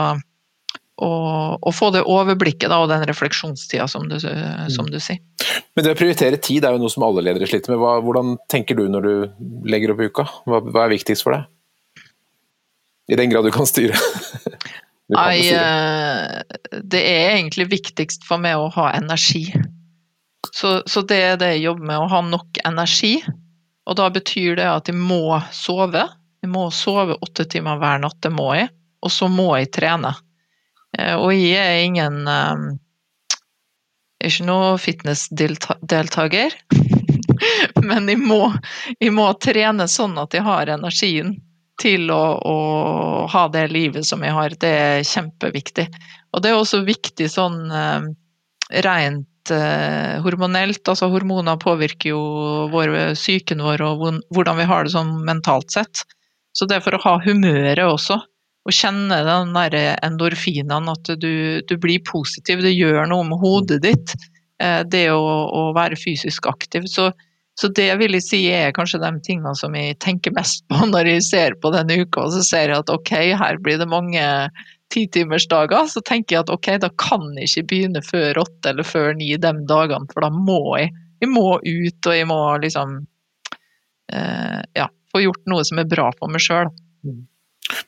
[1.05, 4.17] og, og, få det overblikket da, og den refleksjonstida, som du,
[4.73, 5.21] som du sier.
[5.77, 7.83] Men det å prioritere tid er jo noe som alle ledere sliter med.
[7.83, 10.25] Hva, hvordan tenker du når du legger opp uka?
[10.49, 11.45] Hva, hva er viktigst for deg?
[13.07, 13.95] I den grad du kan styre.
[15.09, 15.63] du kan Nei, styre.
[15.63, 19.49] Eh, det er egentlig viktigst for meg å ha energi.
[20.53, 23.19] Så, så, det er det jeg jobber med, å ha nok energi.
[23.87, 26.07] Og da betyr det at jeg må sove.
[26.43, 28.71] Jeg må sove åtte timer hver natt, det må jeg.
[29.05, 30.15] Og så må jeg trene.
[30.99, 32.75] Eh, og jeg er ingen Jeg eh,
[34.27, 36.57] er ikke noe fitnessdeltaker.
[37.89, 38.41] men jeg må,
[38.99, 41.37] jeg må trene sånn at jeg har energien
[41.81, 42.57] til å, å,
[43.31, 44.55] ha det livet som jeg har.
[44.61, 45.87] Det er kjempeviktig.
[46.33, 48.07] Og det er også viktig sånn eh,
[48.87, 50.83] rent eh, hormonelt.
[50.89, 52.23] Altså hormoner påvirker jo
[52.73, 56.07] vår, psyken vår og hvordan vi har det sånn mentalt sett.
[56.57, 58.19] Så det er for å ha humøret også.
[58.67, 62.65] Og kjenne den der endorfinene, at du, du, blir positiv.
[62.65, 64.17] Det gjør noe med hodet ditt.
[64.63, 66.89] Eh, det å, å være fysisk aktiv.
[66.91, 67.11] Så
[67.57, 71.09] så det vil jeg si er kanskje de tingene som jeg tenker mest på når
[71.15, 74.25] jeg ser på denne uka, og så ser jeg at ok, her blir det mange
[74.93, 75.89] titimersdager.
[75.91, 79.33] Så tenker jeg at ok, da kan jeg ikke begynne før åtte eller før ni
[79.41, 80.93] de dagene, for da må jeg.
[81.25, 82.99] Jeg må ut, og jeg må liksom
[84.13, 86.69] eh, ja, få gjort noe som er bra for meg sjøl.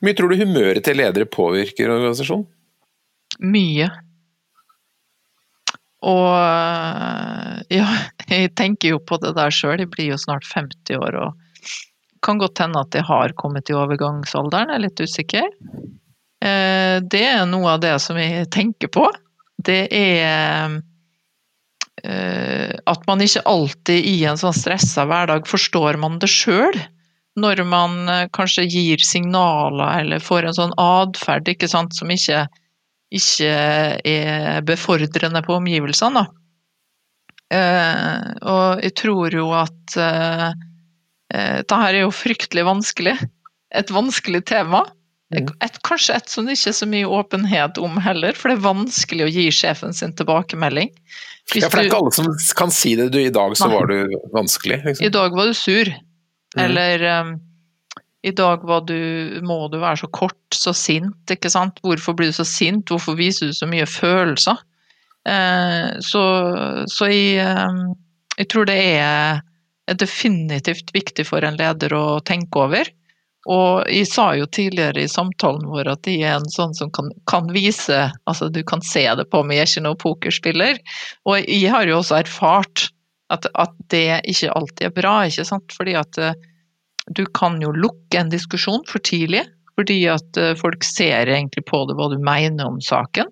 [0.01, 2.47] Mye tror du humøret til ledere påvirker organisasjonen?
[3.45, 3.87] Mye.
[6.07, 7.87] Og eh, ja,
[8.31, 9.79] jeg tenker jo på det der sjøl.
[9.81, 11.47] Jeg blir jo snart 50 år og
[12.25, 15.45] kan godt hende at jeg har kommet i overgangsalderen, jeg er litt usikker.
[16.43, 19.05] Eh, det er noe av det som jeg tenker på.
[19.63, 20.79] Det er
[22.03, 26.75] eh, at man ikke alltid i en sånn stressa hverdag forstår man det sjøl.
[27.39, 28.01] Når man
[28.35, 31.47] kanskje gir signaler eller får en sånn atferd
[31.95, 32.41] som ikke
[33.09, 33.53] ikke
[34.05, 36.27] er befordrende på omgivelsene.
[37.49, 40.47] Eh, og jeg tror jo at eh,
[41.33, 43.15] eh, dette er jo fryktelig vanskelig.
[43.73, 44.83] Et vanskelig tema.
[45.33, 45.49] Mm.
[45.61, 48.65] Et, kanskje et som det ikke er så mye åpenhet om heller, for det er
[48.65, 50.89] vanskelig å gi sjefen sin tilbakemelding.
[51.49, 53.11] Hvis ja, for det er ikke alle som kan si det.
[53.13, 53.77] Du, I dag så Nei.
[53.77, 54.81] var du vanskelig.
[54.85, 55.05] Liksom.
[55.05, 55.93] I dag var du sur.
[56.57, 56.63] Mm.
[56.65, 57.35] Eller um,
[58.21, 61.79] i dag du, må du være så kort, så sint, ikke sant.
[61.85, 64.59] Hvorfor blir du så sint, hvorfor viser du så mye følelser?
[65.27, 66.23] Eh, så,
[66.91, 67.81] så jeg, eh,
[68.37, 69.43] jeg, tror det er
[69.99, 72.91] definitivt viktig for en leder å tenke over.
[73.49, 77.07] Og jeg sa jo tidligere i samtalen vår at jeg er en sånn som kan,
[77.31, 80.81] kan vise Altså du kan se det på meg, jeg er ikke noen pokerspiller.
[81.23, 82.89] Og jeg har jo også erfart
[83.31, 85.71] at, at det ikke alltid er bra, ikke sant.
[85.77, 86.35] Fordi at eh,
[87.09, 89.43] du kan jo lukke en diskusjon for tidlig,
[89.79, 93.31] fordi at eh, folk ser egentlig på det hva du mener om saken.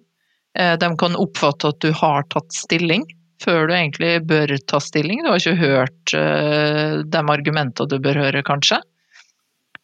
[0.58, 3.06] Eh, de kan oppfatte at du har tatt stilling
[3.44, 5.22] før du egentlig bør ta stilling.
[5.22, 8.82] Du har ikke hørt eh, de argumentene du bør høre, kanskje.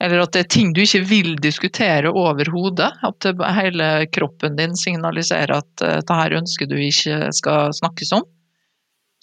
[0.02, 2.90] Eller at det er ting du ikke vil diskutere overhodet.
[3.06, 8.26] At hele kroppen din signaliserer at dette ønsker du ikke skal snakkes om.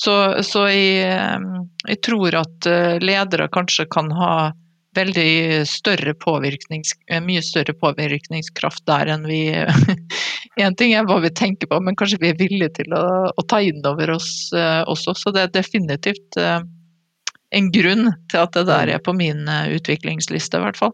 [0.00, 0.14] Så,
[0.46, 1.36] så jeg,
[1.84, 2.68] jeg, tror at
[3.04, 4.32] ledere kanskje kan ha
[4.96, 9.42] veldig større påvirknings, eh, mye større påvirkningskraft der enn vi
[10.60, 13.44] Én ting er hva vi tenker på, men kanskje vi er villige til å, å
[13.48, 15.14] ta inn over oss uh, også.
[15.16, 20.66] Så det er definitivt en grunn til at det der er på min utviklingsliste, i
[20.66, 20.92] hvert fall.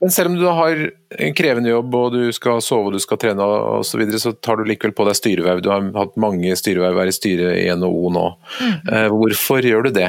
[0.00, 0.78] Men selv om du har
[1.18, 4.32] en krevende jobb og du skal sove og du skal trene osv., så, videre, så
[4.32, 5.60] tar du likevel på deg styreverv.
[5.60, 8.26] Du har hatt mange styreverv, være i styret i NHO nå.
[8.62, 8.74] Mm.
[9.12, 10.08] Hvorfor gjør du det?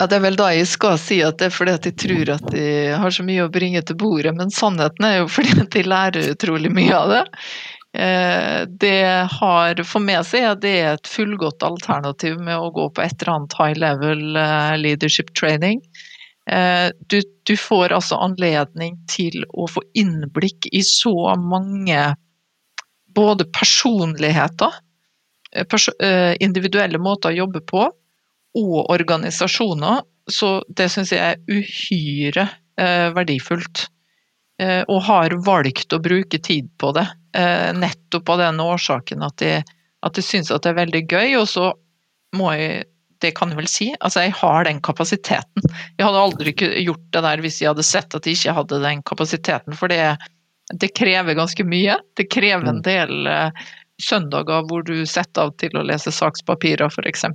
[0.00, 2.30] Ja, Det er vel da jeg skal si at det er fordi at jeg tror
[2.38, 5.76] at jeg har så mye å bringe til bordet, men sannheten er jo fordi at
[5.76, 7.24] jeg lærer utrolig mye av det.
[8.00, 12.86] Eh, det har for med seg at det er et fullgodt alternativ med å gå
[12.94, 15.82] på et eller annet high level eh, leadership training.
[16.48, 22.14] Eh, du, du får altså anledning til å få innblikk i så mange
[23.14, 24.76] både personligheter,
[26.38, 27.88] individuelle måter å jobbe på,
[28.54, 30.04] og organisasjoner.
[30.30, 32.46] Så det syns jeg er uhyre
[32.78, 33.88] eh, verdifullt.
[34.60, 37.06] Eh, og har valgt å bruke tid på det.
[37.36, 39.64] Eh, nettopp av den årsaken at jeg,
[40.06, 41.36] at jeg syns at det er veldig gøy.
[41.40, 41.70] Og så
[42.36, 42.84] må jeg
[43.20, 43.88] det kan jeg vel si.
[44.00, 45.66] Altså, jeg har den kapasiteten.
[45.98, 46.54] Jeg hadde aldri
[46.84, 50.16] gjort det der hvis jeg hadde sett at jeg ikke hadde den kapasiteten, for det,
[50.80, 51.98] det krever ganske mye.
[52.16, 52.86] Det krever en mm.
[52.86, 53.64] del uh,
[54.02, 57.26] søndager hvor du setter av til å lese sakspapirer, f.eks.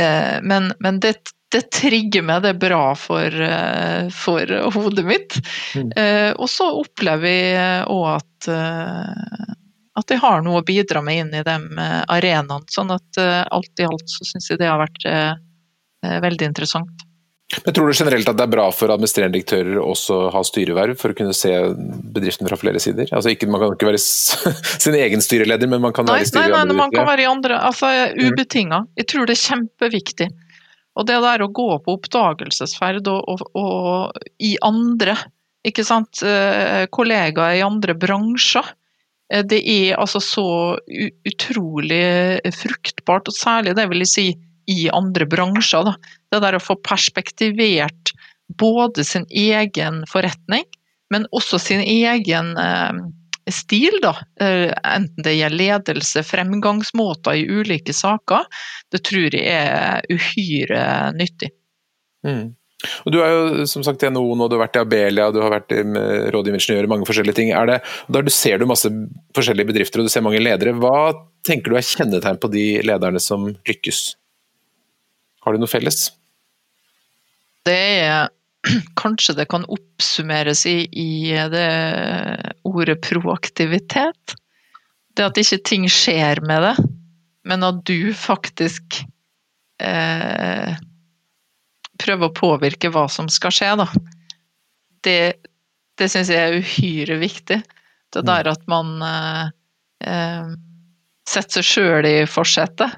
[0.00, 1.16] Uh, men, men det,
[1.52, 5.36] det, trigger meg, det er bra for, uh, for hodet mitt.
[5.76, 5.92] Mm.
[6.00, 8.48] Eh, og så opplever jeg òg at,
[9.94, 11.56] at jeg har noe å bidra med inn i de
[12.10, 12.64] arenaene.
[12.70, 15.06] Sånn at alt i alt så syns jeg det har vært
[16.02, 17.04] veldig interessant.
[17.64, 20.96] Men Tror du generelt at det er bra for administrerende direktører også å ha styreverv,
[20.98, 21.52] for å kunne se
[22.14, 23.10] bedriften fra flere sider?
[23.14, 24.00] Altså ikke, Man kan ikke være
[24.84, 27.26] sin egen styreleder, men man kan nei, være i styret nei, nei, man kan være
[27.26, 28.84] i andre, altså ubetinga.
[28.98, 30.30] Jeg tror det er kjempeviktig.
[30.94, 35.16] Og det der å gå på oppdagelsesferd og, og, og i andre,
[35.66, 38.80] ikke sant, eh, kollegaer i andre bransjer, eh,
[39.32, 40.48] det er altså så
[41.26, 42.04] utrolig
[42.54, 44.26] fruktbart, og særlig det vil jeg si
[44.70, 45.88] i andre bransjer.
[45.88, 45.94] Da.
[46.32, 48.12] Det der å få perspektivert
[48.60, 50.64] både sin egen forretning,
[51.12, 53.00] men også sin egen eh,
[53.52, 54.14] stil, da.
[54.40, 58.46] Eh, enten det gjelder ledelse, fremgangsmåter i ulike saker.
[58.92, 60.84] Det tror jeg er uhyre
[61.16, 61.52] nyttig.
[62.26, 62.54] Mm.
[63.04, 65.40] Og Du er jo som sagt i NHO nå, du har vært i Abelia, du
[65.42, 67.52] har vært med rådgivningsingeniør i mange forskjellige ting.
[67.70, 67.80] Det,
[68.16, 68.90] der du ser du masse
[69.36, 70.76] forskjellige bedrifter og du ser mange ledere.
[70.78, 71.14] Hva
[71.46, 74.04] tenker du er kjennetegn på de lederne som lykkes?
[75.44, 76.08] Har de noe felles?
[77.64, 78.32] Det er
[79.00, 81.68] Kanskje det kan oppsummeres i, i det
[82.64, 84.36] ordet proaktivitet.
[85.14, 86.74] Det at ikke ting skjer med det,
[87.44, 89.04] men at du faktisk
[89.84, 90.72] eh,
[92.00, 93.88] prøve å påvirke hva som skal skje, da.
[95.04, 95.18] Det,
[95.98, 97.60] det syns jeg er uhyre viktig.
[98.14, 98.28] Det mm.
[98.30, 99.44] der at man eh,
[100.08, 100.54] eh,
[101.28, 102.96] setter seg sjøl i forsetet.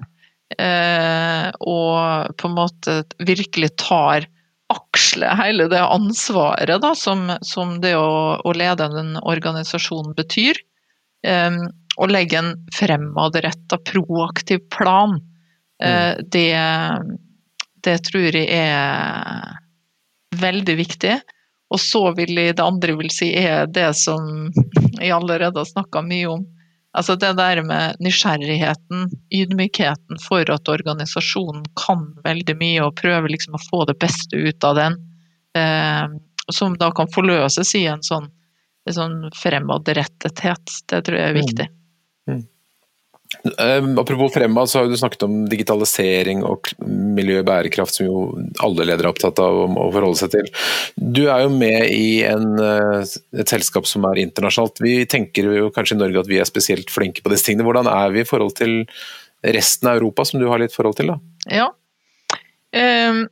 [0.62, 4.28] Eh, og på en måte virkelig tar
[4.70, 10.60] aksle hele det ansvaret da, som, som det å, å, lede en organisasjon betyr.
[11.26, 11.60] Eh,
[11.96, 15.16] og legge en fremadretta, proaktiv plan.
[15.82, 16.26] Eh, mm.
[16.32, 16.50] Det
[17.86, 19.56] det tror jeg er
[20.36, 21.16] veldig viktig.
[21.74, 24.50] Og så vil jeg, det andre vil si er det som
[25.00, 26.44] jeg allerede har snakka mye om.
[26.96, 33.58] Altså det der med nysgjerrigheten, ydmykheten for at organisasjonen kan veldig mye og prøver liksom
[33.58, 34.96] å få det beste ut av den.
[35.58, 36.06] Eh,
[36.54, 38.30] som da kan forløses i en sånn,
[38.86, 40.78] en sånn fremadrettethet.
[40.88, 41.68] Det tror jeg er viktig.
[42.30, 42.38] Mm.
[42.38, 42.44] Mm.
[43.58, 48.20] Um, apropos Fremma, så har du snakket om digitalisering og miljø og bærekraft, som jo
[48.62, 50.50] alle ledere er opptatt av å forholde seg til.
[50.96, 54.82] Du er jo med i en, eh, et selskap som er internasjonalt.
[54.84, 57.66] Vi tenker jo kanskje i Norge at vi er spesielt flinke på disse tingene.
[57.66, 58.84] Hvordan er vi i forhold til
[59.42, 61.14] resten av Europa, som du har litt forhold til?
[61.14, 61.18] da?
[61.50, 61.68] Ja.
[62.76, 63.26] Um,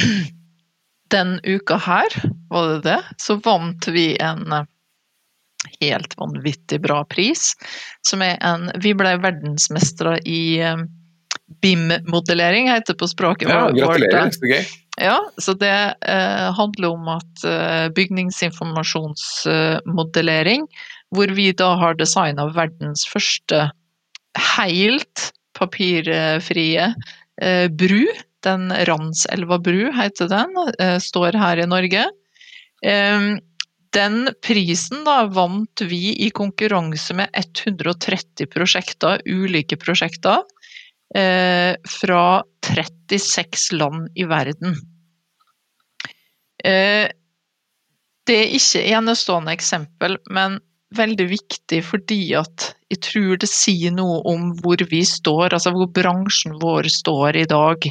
[1.14, 2.16] den uka her,
[2.50, 4.66] var det det, så vant vi en
[5.80, 7.54] helt vanvittig bra pris.
[8.06, 10.76] Som er en Vi ble verdensmestere i eh,
[11.62, 14.64] BIM-modellering, heter det på språket ja, Gratulerer, så gøy.
[15.00, 20.68] Ja, så det eh, handler om at eh, bygningsinformasjonsmodellering, eh,
[21.14, 23.58] hvor vi da har designa verdens første
[24.56, 26.94] helt papirfrie
[27.42, 28.06] eh, bru.
[28.44, 32.04] Den Ranselva bru heter den, eh, står her i Norge.
[32.84, 33.38] Um,
[33.94, 40.42] den prisen da vant vi i konkurranse med 130 prosjekter, ulike prosjekter,
[41.14, 44.76] eh, fra 36 land i verden.
[46.64, 47.08] Eh,
[48.24, 50.58] det er ikke enestående eksempel, men
[50.96, 55.90] veldig viktig fordi at jeg tror det sier noe om hvor vi står, altså hvor
[55.90, 57.88] bransjen vår står i dag.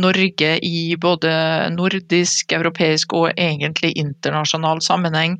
[0.00, 1.32] Norge i både
[1.76, 5.38] nordisk, europeisk og egentlig internasjonal sammenheng.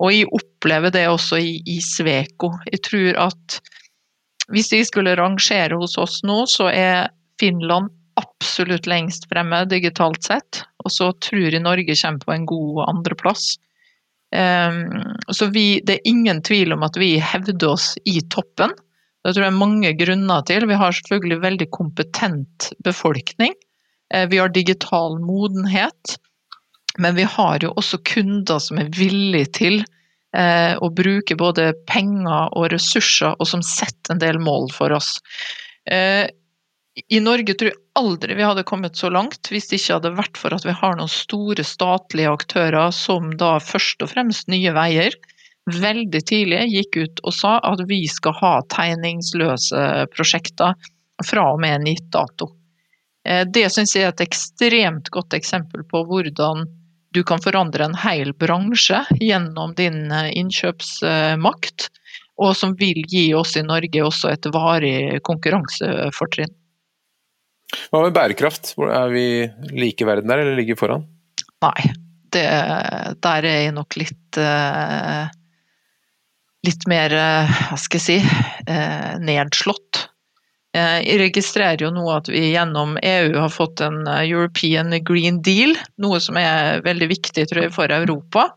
[0.00, 2.54] Og jeg opplever det også i, i Sveko.
[2.72, 3.60] Jeg tror at
[4.52, 10.62] hvis de skulle rangere hos oss nå, så er Finland absolutt lengst fremme digitalt sett.
[10.84, 13.56] Og så tror jeg Norge kommer på en god andreplass.
[14.34, 14.90] Ehm,
[15.32, 18.74] så vi, det er ingen tvil om at vi hevder oss i toppen.
[19.24, 20.68] Det tror jeg er mange grunner til.
[20.70, 23.54] Vi har selvfølgelig veldig kompetent befolkning.
[24.14, 26.16] Eh, vi har digital modenhet.
[26.98, 29.82] Men vi har jo også kunder som er villige til
[30.36, 35.16] eh, å bruke både penger og ressurser, og som setter en del mål for oss.
[36.96, 40.38] I Norge tror jeg aldri vi hadde kommet så langt hvis det ikke hadde vært
[40.40, 45.16] for at vi har noen store statlige aktører som da først og fremst Nye Veier
[45.68, 50.76] veldig tidlig gikk ut og sa at vi skal ha tegningsløse prosjekter
[51.26, 52.50] fra og med en gitt dato.
[53.28, 56.66] Eh, det syns jeg er et ekstremt godt eksempel på hvordan
[57.16, 61.88] du kan forandre en hel bransje gjennom din eh, innkjøpsmakt,
[62.36, 66.52] og som vil gi oss i Norge også et varig konkurransefortrinn.
[67.92, 68.74] Hva med bærekraft?
[68.82, 69.26] Er vi
[69.74, 71.06] like verden der, eller ligger foran?
[71.64, 71.88] Nei,
[72.34, 72.44] det,
[73.24, 75.26] der er jeg nok litt uh,
[76.66, 78.16] Litt mer, uh, hva skal jeg si,
[78.66, 80.06] uh, nedslått.
[80.76, 85.72] Jeg registrerer jo nå at vi gjennom EU har fått en European Green Deal,
[86.04, 88.50] noe som er veldig viktig tror jeg, for Europa.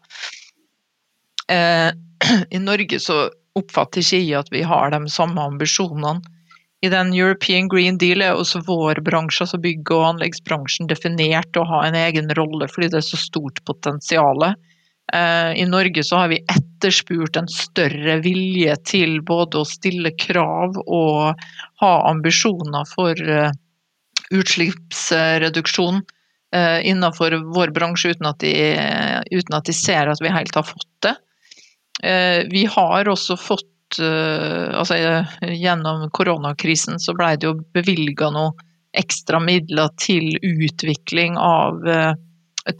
[2.57, 3.21] I Norge så
[3.55, 6.19] oppfatter ikke jeg at vi har de samme ambisjonene
[6.81, 11.65] i den European Green Deal er også vår bransje, altså bygg- og anleggsbransjen, definert å
[11.67, 14.45] ha en egen rolle fordi det er så stort potensial.
[15.13, 20.77] Eh, I Norge så har vi etterspurt en større vilje til både å stille krav
[20.85, 21.41] og
[21.83, 23.51] ha ambisjoner for eh,
[24.31, 25.99] utslippsreduksjon
[26.55, 28.53] eh, innenfor vår bransje uten at, de,
[29.33, 31.17] uten at de ser at vi helt har fått det.
[31.99, 33.67] Vi har også fått
[33.97, 34.97] eh, altså
[35.41, 38.53] Gjennom koronakrisen så ble det jo bevilga noe
[38.97, 41.83] ekstra midler til utvikling av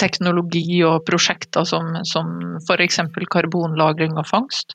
[0.01, 2.97] teknologi og prosjekter som, som f.eks.
[3.29, 4.73] karbonlagring og fangst.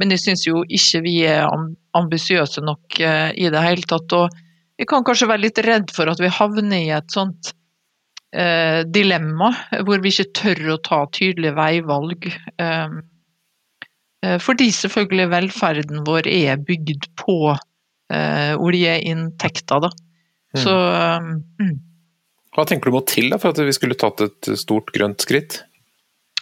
[0.00, 1.44] Men jeg syns jo ikke vi er
[2.00, 4.16] ambisiøse nok i det hele tatt.
[4.16, 4.32] og
[4.80, 7.52] vi kan kanskje være litt redd for at vi havner i et sånt
[8.32, 9.50] eh, dilemma
[9.84, 12.30] hvor vi ikke tør å ta tydelige veivalg.
[12.56, 13.00] Eh, eh
[14.42, 19.90] fordi selvfølgelig velferden vår er bygd på eh, oljeinntekter, da.
[20.56, 20.60] Mm.
[20.60, 20.74] Så
[21.62, 21.74] mm.
[22.56, 25.62] Hva tenker du må til da, for at vi skulle tatt et stort grønt skritt?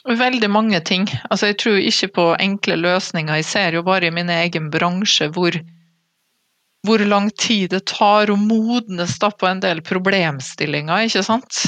[0.09, 1.05] Veldig mange ting.
[1.29, 3.43] Altså, jeg tror ikke på enkle løsninger.
[3.43, 5.59] Jeg ser jo bare i min egen bransje hvor
[6.87, 11.59] hvor lang tid det tar å modnes da på en del problemstillinger, ikke sant.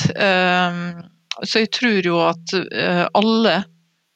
[1.43, 3.57] Så jeg tror jo at eh, alle,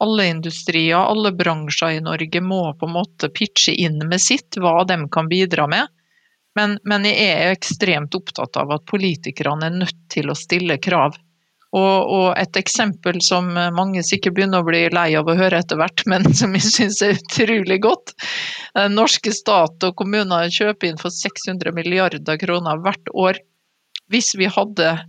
[0.05, 4.83] alle industrier, alle bransjer i Norge må på en måte pitche inn med sitt, hva
[4.89, 5.89] de kan bidra med.
[6.55, 11.17] Men, men jeg er ekstremt opptatt av at politikerne er nødt til å stille krav.
[11.75, 15.81] Og, og, et eksempel som mange sikkert begynner å bli lei av å høre etter
[15.81, 18.15] hvert, men som jeg syns er utrolig godt.
[18.77, 23.43] Den norske stat og kommuner kjøper inn for 600 milliarder kroner hvert år.
[24.13, 25.03] Hvis vi hadde eh,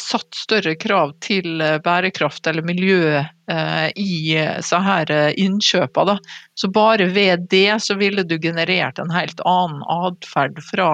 [0.00, 6.14] satt større krav til bærekraft eller miljø eh, i så her innkjøpene,
[6.56, 10.90] så bare ved det så ville du generert en helt annen atferd fra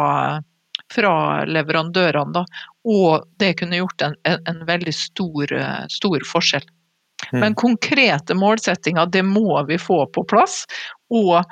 [0.91, 2.33] fra leverandørene.
[2.35, 2.45] Da.
[2.91, 5.53] Og det kunne gjort en, en, en veldig stor,
[5.87, 6.67] stor forskjell.
[7.31, 7.41] Mm.
[7.41, 10.65] Men konkrete målsettinger, det må vi få på plass.
[11.15, 11.45] Og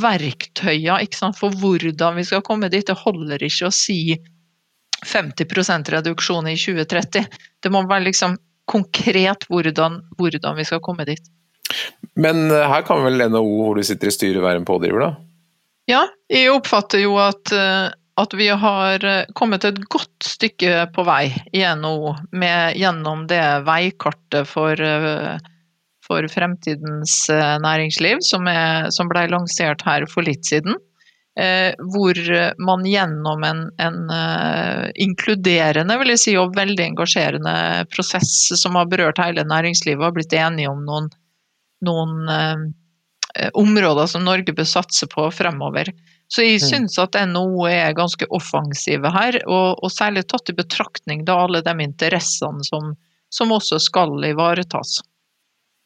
[0.00, 2.86] verktøyene for hvordan vi skal komme dit.
[2.86, 4.16] Det holder ikke å si
[5.04, 7.26] 50% reduksjon i 2030.
[7.62, 11.22] Det må være liksom konkret hvordan, hvordan vi skal komme dit.
[12.16, 15.12] Men eh, her kan vel NHO, hvor du sitter i styret, være en pådriver, da?
[15.86, 21.04] Ja, jeg oppfatter jo at uh, at vi har eh, kommet et godt stykke på
[21.06, 25.36] vei gjennom, med, gjennom det veikartet for, eh,
[26.06, 30.78] for fremtidens eh, næringsliv som, er, som, ble lansert her for litt siden.
[31.36, 32.16] Eh, hvor
[32.64, 37.52] man gjennom en, en uh, inkluderende vil jeg si, og veldig engasjerende
[37.92, 41.10] prosess som har berørt hele næringslivet, har blitt enige om noen,
[41.84, 45.92] noen eh, områder som Norge bør satse på fremover.
[46.32, 46.66] Så jeg mm.
[46.70, 51.60] syns at NHO er ganske offensive her, og, og særlig tatt i betraktning da alle
[51.60, 52.94] de interessene som,
[53.28, 55.02] som også skal ivaretas.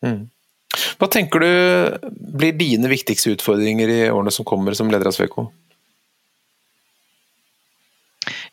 [0.07, 0.29] Mm.
[0.71, 1.53] Hva tenker du
[2.39, 5.49] blir dine viktigste utfordringer i årene som kommer som leder av Sveko?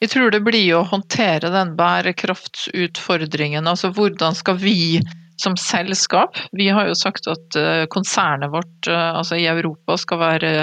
[0.02, 3.70] Jeg tror det blir å håndtere den bærekraftsutfordringen.
[3.70, 5.02] Altså hvordan skal vi
[5.38, 10.24] som selskap Vi har jo sagt at eh, konsernet vårt eh, altså i Europa skal
[10.24, 10.54] være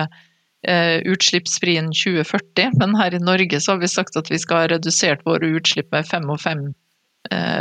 [0.65, 4.69] utslippsfri innen 2040, men her i Norge så har vi sagt at vi skal ha
[4.73, 6.63] redusert våre utslipp med 55,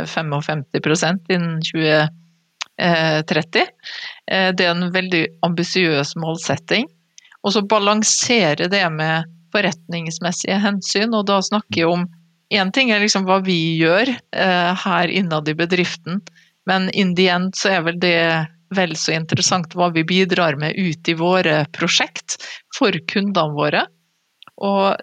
[0.08, 2.14] 55 innen innen
[2.80, 3.66] 2030.
[4.30, 6.88] Eh, det er en veldig ambisiøs målsetting.
[7.44, 12.06] Og så balansere det med forretningsmessige hensyn, og da snakker jeg om
[12.54, 14.10] Én ting er liksom hva vi gjør
[14.78, 16.20] her innad i bedriften,
[16.68, 18.18] men in the end så er vel det
[18.74, 22.38] vel så interessant hva vi bidrar med ut i våre prosjekt
[22.76, 23.84] for kundene våre.
[24.62, 24.96] Og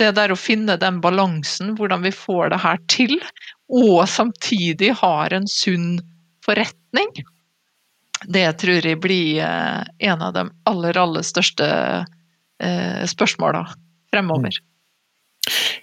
[0.00, 3.16] det der å finne den balansen, hvordan vi får det her til,
[3.72, 5.96] og samtidig har en sunn
[6.46, 7.10] forretning,
[8.24, 13.66] det tror jeg blir eh, en av de aller, aller største eh, spørsmåla
[14.14, 14.56] fremover.
[14.56, 14.72] Mm.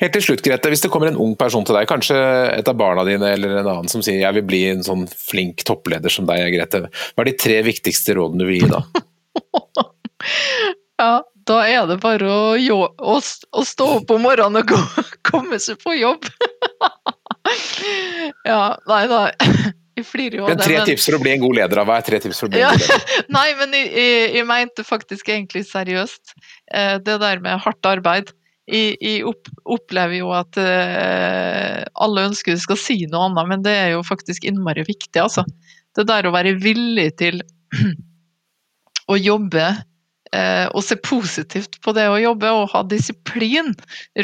[0.01, 0.72] Helt til slutt, Grete.
[0.72, 2.18] Hvis det kommer en ung person til deg, kanskje
[2.51, 5.64] et av barna dine eller en annen som sier jeg vil bli en sånn flink
[5.68, 6.88] toppleder som deg, Grete.
[7.14, 8.82] Hva er de tre viktigste rådene du vil gi da?
[11.03, 11.14] ja,
[11.47, 14.82] da er det bare å, å, å stå opp om morgenen og gå,
[15.30, 16.28] komme seg på jobb.
[18.51, 19.30] ja, nei, nei.
[20.03, 20.67] Jeg flirer jo av det.
[20.67, 20.87] Tre men...
[20.91, 22.61] tips for å bli en god leder av hva er tre tips for å bli
[22.61, 23.17] en god leder?
[23.39, 26.37] nei, men jeg, jeg, jeg mente faktisk egentlig seriøst.
[26.75, 28.33] Eh, det der med hardt arbeid
[28.69, 33.65] jeg, jeg opp, opplever jo at uh, alle ønsker du skal si noe annet, men
[33.65, 35.43] det er jo faktisk innmari viktig, altså.
[35.93, 37.41] Det der å være villig til
[39.11, 39.81] å jobbe eh,
[40.34, 43.73] å se positivt på det å jobbe og ha disiplin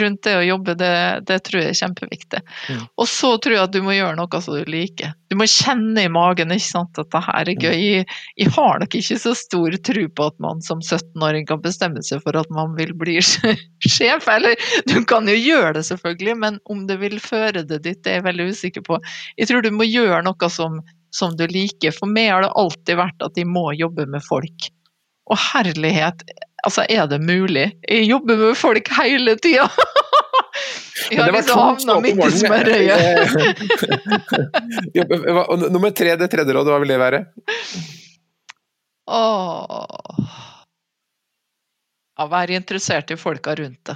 [0.02, 0.94] rundt det å jobbe, det,
[1.30, 2.42] det tror jeg er kjempeviktig.
[2.70, 2.84] Mm.
[2.98, 5.14] Og så tror jeg at du må gjøre noe som du liker.
[5.30, 7.78] Du må kjenne i magen ikke sant, at det her er gøy.
[7.78, 8.08] Jeg,
[8.42, 12.24] jeg har nok ikke så stor tro på at man som 17-åring kan bestemme seg
[12.26, 14.30] for at man vil bli sjef.
[14.34, 14.58] Eller
[14.90, 18.20] du kan jo gjøre det selvfølgelig, men om det vil føre det dit, det er
[18.22, 19.00] jeg veldig usikker på.
[19.38, 20.82] Jeg tror du må gjøre noe som,
[21.16, 21.94] som du liker.
[21.96, 24.72] For meg har det alltid vært at de må jobbe med folk.
[25.30, 26.24] Og herlighet,
[26.66, 27.68] altså er det mulig?
[27.86, 29.70] Jeg jobber med folk hele tida!
[31.10, 33.00] Jeg har liksom havna midt i smørøyet.
[35.74, 37.22] Nummer tre, det tredje rådet, hva vil det være?
[39.10, 40.28] Åh
[42.20, 43.96] Ja, være interessert i folka rundt det.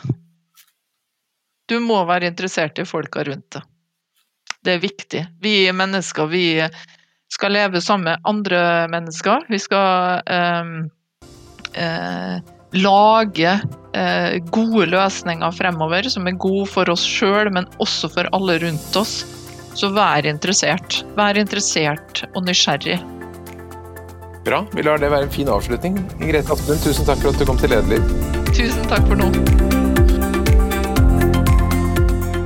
[1.70, 3.62] Du må være interessert i folka rundt det.
[4.64, 5.26] Det er viktig.
[5.44, 6.64] Vi mennesker, vi
[7.34, 9.44] skal leve sammen med andre mennesker.
[9.52, 10.90] Vi skal um,
[11.76, 12.40] eh,
[12.74, 13.54] lage
[13.94, 19.00] eh, gode løsninger fremover som er gode for oss sjøl, men også for alle rundt
[19.00, 19.22] oss.
[19.74, 21.02] Så vær interessert.
[21.18, 23.00] Vær interessert og nysgjerrig.
[24.44, 24.66] Bra.
[24.76, 26.02] Vi lar det være en fin avslutning.
[26.20, 28.04] Ingrid Asplund, tusen takk for at du kom til Lederliv.
[28.52, 29.73] Tusen takk for nå.